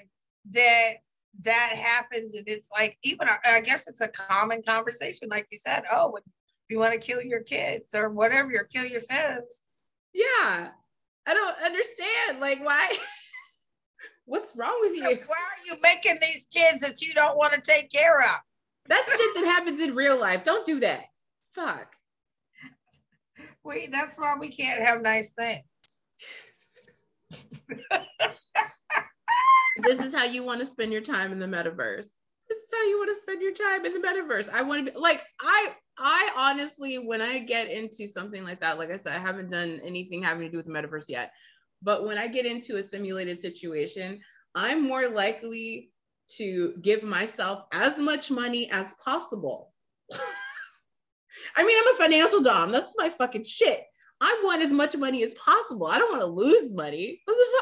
that 0.53 0.95
that 1.43 1.73
happens? 1.75 2.35
And 2.35 2.49
it's 2.49 2.71
like 2.71 2.97
even 3.03 3.29
I 3.45 3.61
guess 3.61 3.89
it's 3.89 4.01
a 4.01 4.09
common 4.09 4.63
conversation, 4.63 5.29
like 5.31 5.49
you 5.51 5.59
said. 5.59 5.85
Oh, 5.91 6.11
when 6.13 6.23
you 6.25 6.33
want 6.75 6.93
to 6.93 6.99
kill 6.99 7.23
your 7.23 7.43
kids 7.43 7.95
or 7.95 8.11
whatever, 8.11 8.51
or 8.55 8.65
kill 8.65 8.85
yourselves. 8.85 9.63
Yeah. 10.13 10.69
I 11.29 11.35
don't 11.35 11.57
understand. 11.65 12.41
Like, 12.41 12.65
why? 12.65 12.97
What's 14.25 14.57
wrong 14.57 14.77
with 14.81 14.97
you? 14.97 15.03
Why 15.03 15.09
are 15.09 15.67
you 15.67 15.77
making 15.83 16.19
these 16.21 16.47
kids 16.53 16.81
that 16.81 17.01
you 17.01 17.15
don't 17.15 17.37
want 17.37 17.55
to 17.55 17.61
take 17.61 17.91
care 17.91 18.21
of? 18.21 18.37
That's 18.89 19.17
shit 19.17 19.35
that 19.37 19.45
happens 19.57 19.81
in 19.81 19.95
real 19.95 20.21
life. 20.21 20.45
Don't 20.45 20.67
do 20.67 20.81
that. 20.81 21.05
Fuck. 21.55 21.95
We 23.65 23.89
that's 23.89 24.19
why 24.19 24.37
we 24.39 24.49
can't 24.49 24.81
have 24.81 25.03
nice 25.03 25.33
things. 25.33 25.63
this 29.83 30.05
is 30.05 30.15
how 30.15 30.25
you 30.25 30.45
want 30.45 30.61
to 30.61 30.67
spend 30.67 30.93
your 30.93 31.01
time 31.01 31.33
in 31.33 31.39
the 31.39 31.47
metaverse. 31.47 32.09
This 32.49 32.59
is 32.59 32.69
how 32.73 32.85
you 32.89 32.99
want 32.99 33.11
to 33.11 33.21
spend 33.21 33.43
your 33.43 33.53
time 33.53 33.85
in 33.85 33.93
the 33.93 33.99
metaverse. 33.99 34.49
I 34.49 34.63
want 34.63 34.87
to 34.87 34.93
be 34.93 34.99
like 34.99 35.23
I 35.41 35.69
I 35.99 36.31
honestly, 36.37 36.99
when 36.99 37.23
I 37.23 37.39
get 37.39 37.71
into 37.71 38.07
something 38.07 38.45
like 38.45 38.61
that, 38.61 38.79
like 38.79 38.91
I 38.91 38.97
said, 38.97 39.15
I 39.15 39.19
haven't 39.19 39.51
done 39.51 39.81
anything 39.83 40.23
having 40.23 40.43
to 40.43 40.51
do 40.51 40.59
with 40.59 40.67
the 40.67 40.73
metaverse 40.73 41.09
yet. 41.09 41.33
But 41.83 42.05
when 42.05 42.19
I 42.19 42.27
get 42.27 42.47
into 42.47 42.77
a 42.77 42.83
simulated 42.83 43.41
situation, 43.41 44.21
I'm 44.55 44.83
more 44.83 45.09
likely 45.09 45.91
to 46.29 46.75
give 46.81 47.03
myself 47.03 47.65
as 47.73 47.99
much 47.99 48.31
money 48.31 48.71
as 48.71 48.95
possible. 48.95 49.73
I 51.57 51.65
mean, 51.65 51.77
I'm 51.79 51.95
a 51.95 51.99
financial 51.99 52.43
dom. 52.43 52.73
That's 52.73 52.95
my 52.97 53.09
fucking 53.09 53.45
shit. 53.45 53.85
I 54.21 54.41
want 54.45 54.63
as 54.63 54.73
much 54.73 54.97
money 54.97 55.23
as 55.23 55.35
possible. 55.35 55.87
I 55.87 55.99
don't 55.99 56.11
want 56.11 56.23
to 56.23 56.27
lose 56.27 56.73
money. 56.73 57.21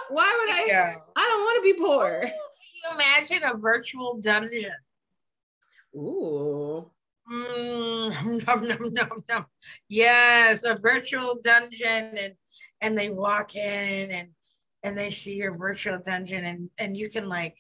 Why 0.09 0.45
would 0.47 0.55
I? 0.55 0.67
Yeah. 0.69 0.95
I 1.17 1.29
don't 1.29 1.41
want 1.41 1.65
to 1.65 1.73
be 1.73 1.85
poor. 1.85 2.21
Can 2.21 2.31
you 2.75 2.95
imagine 2.95 3.49
a 3.49 3.57
virtual 3.57 4.21
dungeon? 4.21 4.71
Ooh. 5.97 6.91
Mm, 7.31 8.47
nom, 8.47 8.65
nom, 8.65 8.93
nom, 8.93 9.23
nom. 9.29 9.47
Yes, 9.89 10.65
a 10.65 10.77
virtual 10.77 11.39
dungeon, 11.43 12.13
and 12.19 12.35
and 12.81 12.99
they 12.99 13.11
walk 13.11 13.57
in 13.57 14.11
and 14.11 14.29
and 14.83 14.97
they 14.97 15.11
see 15.11 15.37
your 15.37 15.57
virtual 15.57 15.99
dungeon, 16.05 16.45
and 16.45 16.71
and 16.79 16.97
you 16.97 17.09
can 17.09 17.29
like, 17.29 17.57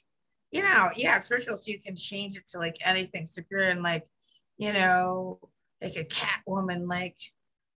you 0.50 0.62
know, 0.62 0.88
yeah, 0.96 1.16
it's 1.16 1.28
virtual, 1.28 1.56
so 1.56 1.70
you 1.70 1.80
can 1.80 1.96
change 1.96 2.36
it 2.36 2.46
to 2.48 2.58
like 2.58 2.76
anything. 2.84 3.26
So 3.26 3.40
if 3.40 3.46
you're 3.50 3.62
in 3.62 3.82
like, 3.82 4.04
you 4.58 4.72
know, 4.72 5.38
like 5.82 5.96
a 5.96 6.04
Catwoman 6.04 6.86
like 6.86 7.16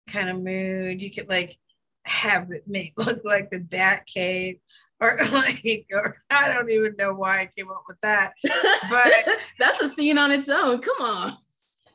kind 0.09 0.29
of 0.29 0.41
mood, 0.41 1.01
you 1.01 1.11
could 1.11 1.29
like 1.29 1.57
have 2.05 2.47
it 2.51 2.63
make 2.67 2.93
look 2.97 3.21
like 3.23 3.51
the 3.51 3.59
Bat 3.59 4.07
Cave 4.07 4.55
or 4.99 5.19
like 5.31 5.85
or 5.91 6.15
I 6.31 6.51
don't 6.51 6.69
even 6.71 6.95
know 6.97 7.13
why 7.13 7.41
I 7.41 7.49
came 7.55 7.69
up 7.69 7.83
with 7.87 7.99
that. 8.01 8.33
But 8.89 9.11
that's 9.59 9.81
a 9.81 9.89
scene 9.89 10.17
on 10.17 10.31
its 10.31 10.49
own. 10.49 10.79
Come 10.81 11.01
on. 11.01 11.37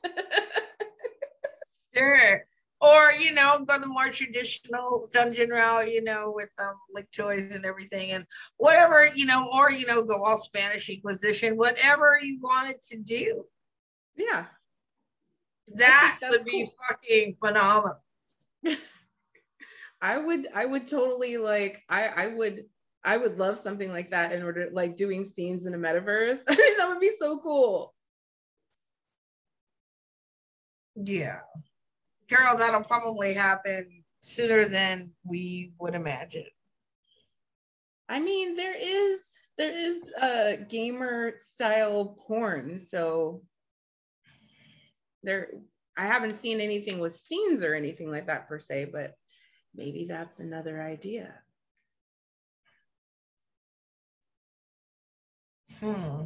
sure. 1.96 2.44
Or, 2.82 3.12
you 3.12 3.34
know, 3.34 3.62
go 3.66 3.78
the 3.78 3.86
more 3.86 4.08
traditional 4.08 5.06
dungeon 5.12 5.50
route, 5.50 5.88
you 5.88 6.02
know, 6.02 6.32
with 6.34 6.48
um 6.58 6.76
like 6.94 7.10
toys 7.10 7.54
and 7.54 7.66
everything 7.66 8.12
and 8.12 8.24
whatever, 8.56 9.06
you 9.14 9.26
know, 9.26 9.46
or 9.54 9.70
you 9.70 9.86
know, 9.86 10.02
go 10.02 10.24
all 10.24 10.38
Spanish 10.38 10.88
Inquisition, 10.88 11.56
whatever 11.56 12.18
you 12.22 12.38
wanted 12.40 12.80
to 12.82 12.98
do. 12.98 13.44
Yeah. 14.16 14.46
That 15.74 16.18
would 16.28 16.44
be 16.44 16.64
cool. 16.64 16.74
fucking 16.88 17.34
phenomenal. 17.34 18.02
I 20.02 20.18
would 20.18 20.48
I 20.54 20.66
would 20.66 20.86
totally 20.86 21.36
like 21.36 21.82
I 21.88 22.08
I 22.16 22.26
would 22.28 22.64
I 23.04 23.16
would 23.16 23.38
love 23.38 23.58
something 23.58 23.90
like 23.90 24.10
that 24.10 24.32
in 24.32 24.42
order 24.42 24.68
like 24.72 24.96
doing 24.96 25.24
scenes 25.24 25.66
in 25.66 25.74
a 25.74 25.78
metaverse. 25.78 26.40
That 26.46 26.88
would 26.88 27.00
be 27.00 27.12
so 27.18 27.38
cool. 27.40 27.94
Yeah. 31.04 31.40
Girl, 32.28 32.56
that'll 32.56 32.84
probably 32.84 33.34
happen 33.34 34.04
sooner 34.20 34.66
than 34.66 35.10
we 35.24 35.72
would 35.80 35.94
imagine. 35.94 36.46
I 38.08 38.20
mean, 38.20 38.54
there 38.54 38.74
is 38.76 39.34
there 39.56 39.76
is 39.76 40.12
a 40.20 40.58
gamer 40.68 41.34
style 41.38 42.16
porn, 42.26 42.78
so 42.78 43.42
there 45.22 45.50
I 45.96 46.06
haven't 46.06 46.36
seen 46.36 46.60
anything 46.60 46.98
with 46.98 47.14
scenes 47.16 47.62
or 47.62 47.74
anything 47.74 48.10
like 48.10 48.26
that 48.26 48.48
per 48.48 48.58
se, 48.58 48.86
but 48.92 49.14
maybe 49.74 50.06
that's 50.08 50.40
another 50.40 50.82
idea. 50.82 51.34
Hmm. 55.78 56.24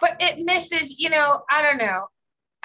But 0.00 0.16
it 0.20 0.44
misses, 0.44 1.00
you 1.00 1.10
know, 1.10 1.42
I 1.50 1.62
don't 1.62 1.78
know. 1.78 2.06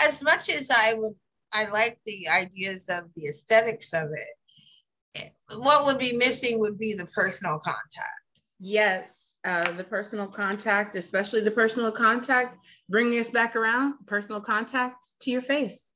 As 0.07 0.21
much 0.21 0.49
as 0.49 0.69
I 0.69 0.93
would, 0.93 1.13
I 1.51 1.69
like 1.69 1.99
the 2.05 2.27
ideas 2.29 2.89
of 2.89 3.13
the 3.15 3.27
aesthetics 3.27 3.93
of 3.93 4.09
it. 4.11 5.29
What 5.55 5.85
would 5.85 5.99
be 5.99 6.13
missing 6.13 6.59
would 6.59 6.77
be 6.77 6.93
the 6.93 7.05
personal 7.05 7.59
contact. 7.59 8.23
Yes, 8.59 9.35
uh, 9.45 9.71
the 9.73 9.83
personal 9.83 10.27
contact, 10.27 10.95
especially 10.95 11.41
the 11.41 11.51
personal 11.51 11.91
contact, 11.91 12.57
bringing 12.89 13.19
us 13.19 13.29
back 13.29 13.55
around, 13.55 13.95
personal 14.07 14.41
contact 14.41 15.19
to 15.21 15.31
your 15.31 15.41
face. 15.41 15.93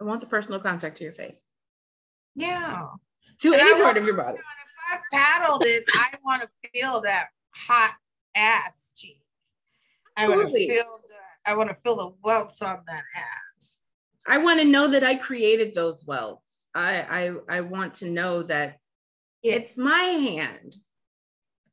I 0.00 0.04
want 0.04 0.20
the 0.20 0.26
personal 0.26 0.60
contact 0.60 0.98
to 0.98 1.04
your 1.04 1.12
face. 1.12 1.44
Yeah. 2.34 2.86
To 3.40 3.52
and 3.52 3.60
any 3.60 3.82
part 3.82 3.96
of 3.96 4.04
your 4.04 4.16
body. 4.16 4.38
if 4.38 4.44
I 4.92 4.98
paddled 5.12 5.64
it, 5.64 5.84
I 5.94 6.14
want 6.24 6.42
to 6.42 6.70
feel 6.72 7.00
that 7.02 7.28
hot 7.54 7.94
ass 8.34 8.92
cheek. 8.96 9.20
I 10.16 10.28
want 10.28 10.48
to 10.48 10.52
feel 10.52 10.84
the, 11.08 11.50
I 11.50 11.56
want 11.56 11.70
to 11.70 11.76
feel 11.76 11.96
the 11.96 12.12
welts 12.22 12.60
on 12.62 12.80
that 12.86 13.04
ass. 13.16 13.49
I 14.26 14.38
want 14.38 14.60
to 14.60 14.66
know 14.66 14.88
that 14.88 15.04
I 15.04 15.14
created 15.14 15.74
those 15.74 16.04
welts. 16.06 16.66
I 16.74 17.34
I, 17.48 17.56
I 17.58 17.60
want 17.62 17.94
to 17.94 18.10
know 18.10 18.42
that 18.44 18.78
it's 19.42 19.78
my 19.78 20.00
hand 20.00 20.76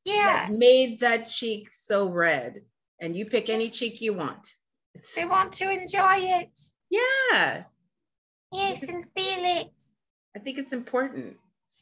yeah. 0.05 0.47
made 0.49 1.01
that 1.01 1.27
cheek 1.27 1.69
so 1.73 2.07
red 2.07 2.61
and 2.99 3.15
you 3.15 3.25
pick 3.25 3.49
any 3.49 3.69
cheek 3.69 4.01
you 4.01 4.13
want. 4.13 4.55
They 5.15 5.25
want 5.25 5.53
to 5.53 5.69
enjoy 5.69 6.15
it. 6.17 6.59
Yeah. 6.89 7.63
Yes 8.53 8.87
and 8.89 9.03
feel 9.03 9.61
it. 9.61 9.83
I 10.35 10.39
think 10.39 10.57
it's 10.57 10.73
important. 10.73 11.37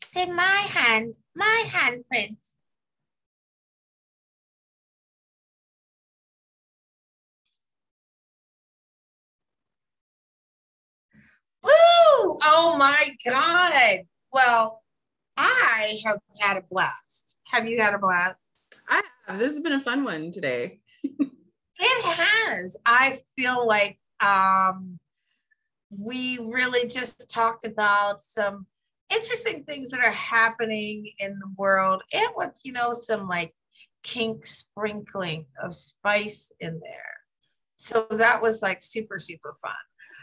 It's 0.08 0.18
in 0.18 0.36
my 0.36 0.66
hand 0.70 1.14
my 1.36 1.64
handprint 1.68 2.56
Oh 12.48 12.78
my 12.78 13.10
God. 13.26 14.02
Well, 14.32 14.84
I 15.36 16.00
have 16.06 16.20
had 16.40 16.58
a 16.58 16.64
blast. 16.70 17.38
Have 17.48 17.68
you 17.68 17.82
had 17.82 17.96
a 17.96 17.98
blast? 17.98 18.54
I 18.88 19.02
have. 19.28 19.40
This 19.40 19.52
has 19.52 19.60
been 19.62 19.74
a 19.74 19.82
fun 19.82 20.04
one 20.04 20.30
today. 20.30 20.80
it 21.04 22.06
has. 22.06 22.78
I 22.86 23.18
feel 23.36 23.66
like 23.66 23.98
um, 24.22 25.00
we 25.90 26.38
really 26.40 26.88
just 26.88 27.32
talked 27.32 27.66
about 27.66 28.22
some 28.22 28.68
interesting 29.12 29.64
things 29.64 29.90
that 29.90 30.06
are 30.06 30.12
happening 30.12 31.12
in 31.18 31.40
the 31.40 31.52
world 31.58 32.04
and 32.14 32.30
with, 32.36 32.60
you 32.64 32.74
know, 32.74 32.94
some 32.94 33.28
like 33.28 33.56
kink 34.04 34.46
sprinkling 34.46 35.48
of 35.64 35.74
spice 35.74 36.52
in 36.60 36.80
there. 36.80 37.14
So 37.76 38.06
that 38.12 38.40
was 38.40 38.62
like 38.62 38.84
super, 38.84 39.18
super 39.18 39.56
fun. 39.64 39.74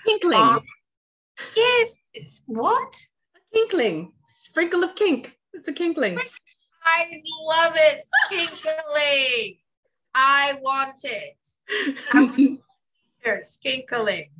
Kinkling. 0.07 0.41
Um, 0.41 0.61
it 1.57 1.95
is 2.15 2.43
what? 2.47 3.07
A 3.37 3.57
kinkling, 3.57 4.13
sprinkle 4.27 4.85
of 4.85 4.95
kink. 4.95 5.37
It's 5.53 5.69
a 5.69 5.73
kinkling. 5.73 6.19
I 6.85 7.05
love 7.47 7.75
it, 7.77 8.03
skinkling. 8.31 9.59
I 10.15 10.59
want 10.63 10.99
it. 11.05 12.27
Here, 13.25 13.41
skinkling. 13.43 14.31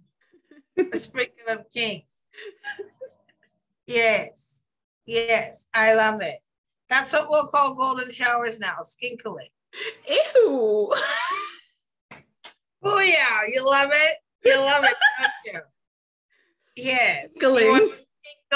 A 0.93 0.99
sprinkle 0.99 1.49
of 1.49 1.71
kink. 1.73 2.05
Yes, 3.87 4.65
yes, 5.07 5.69
I 5.75 5.95
love 5.95 6.21
it. 6.23 6.39
That's 6.89 7.13
what 7.13 7.31
we'll 7.31 7.47
call 7.47 7.75
golden 7.75 8.11
showers 8.11 8.59
now, 8.59 8.79
skinkling. 8.83 9.51
Ew. 10.09 10.95
Oh 12.85 13.01
yeah, 13.01 13.41
you 13.49 13.65
love 13.65 13.91
it. 13.93 14.17
You 14.45 14.57
love 14.59 14.85
it, 14.85 14.95
don't 15.21 15.55
you? 15.55 15.61
Yes. 16.77 17.39
Skinkling. 17.39 17.63
You 17.63 17.71
want 17.71 17.93
a 17.93 17.97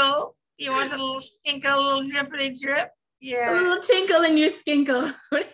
skinkle? 0.00 0.34
You 0.58 0.72
want 0.72 0.92
a 0.92 0.96
little 0.96 1.20
skinkle, 1.20 1.76
a 1.76 1.80
little 1.80 2.04
drippity 2.04 2.60
drip? 2.60 2.90
Yeah. 3.20 3.50
A 3.50 3.52
little 3.52 3.82
tinkle 3.82 4.22
in 4.22 4.36
your 4.36 4.50
skinkle. 4.50 5.14
a 5.32 5.34
little 5.34 5.48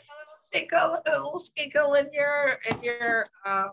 tinkle, 0.52 0.78
a 0.78 1.10
little 1.10 1.40
skinkle 1.40 1.98
in 2.00 2.12
your 2.12 2.58
in 2.70 2.82
your 2.82 3.28
um 3.46 3.72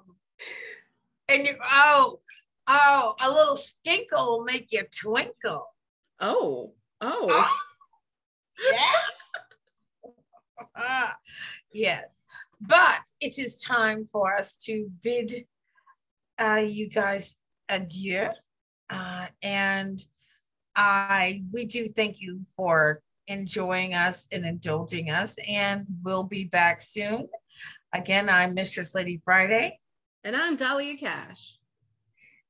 and 1.28 1.46
your 1.46 1.58
oh 1.64 2.20
oh 2.68 3.16
a 3.22 3.30
little 3.30 3.56
skinkle 3.56 4.28
will 4.28 4.46
make 4.46 4.72
you 4.72 4.84
twinkle. 4.92 5.68
Oh. 6.20 6.74
Oh. 7.02 7.28
oh. 7.32 7.58
Yeah. 8.72 8.92
yes. 11.74 12.24
But 12.62 13.02
it 13.22 13.40
is 13.40 13.62
time 13.62 14.06
for 14.06 14.36
us 14.36 14.58
to 14.66 14.90
bid 15.02 15.32
uh, 16.38 16.62
you 16.66 16.90
guys 16.90 17.38
adieu. 17.70 18.28
Uh, 18.90 19.28
and 19.44 20.00
I 20.76 21.44
we 21.52 21.66
do 21.66 21.88
thank 21.88 22.22
you 22.22 22.42
for 22.56 23.02
enjoying 23.28 23.94
us 23.94 24.28
and 24.32 24.46
indulging 24.46 25.10
us, 25.10 25.38
and 25.48 25.86
we'll 26.04 26.24
be 26.24 26.46
back 26.46 26.82
soon. 26.82 27.28
Again, 27.94 28.30
I'm 28.30 28.54
Mistress 28.54 28.94
Lady 28.94 29.20
Friday. 29.24 29.78
And 30.24 30.36
I'm 30.36 30.56
Dahlia 30.56 30.98
Cash. 30.98 31.58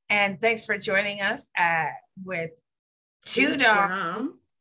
And 0.10 0.42
thanks 0.42 0.66
for 0.66 0.78
joining 0.78 1.22
us 1.22 1.50
at, 1.56 1.92
with 2.26 2.50
two, 3.24 3.52
two 3.52 3.58
doms, 3.58 4.52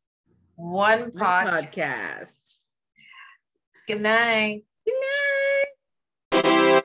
one, 0.55 1.11
podcast. 1.11 2.59
Good 3.87 4.01
night. 4.01 4.63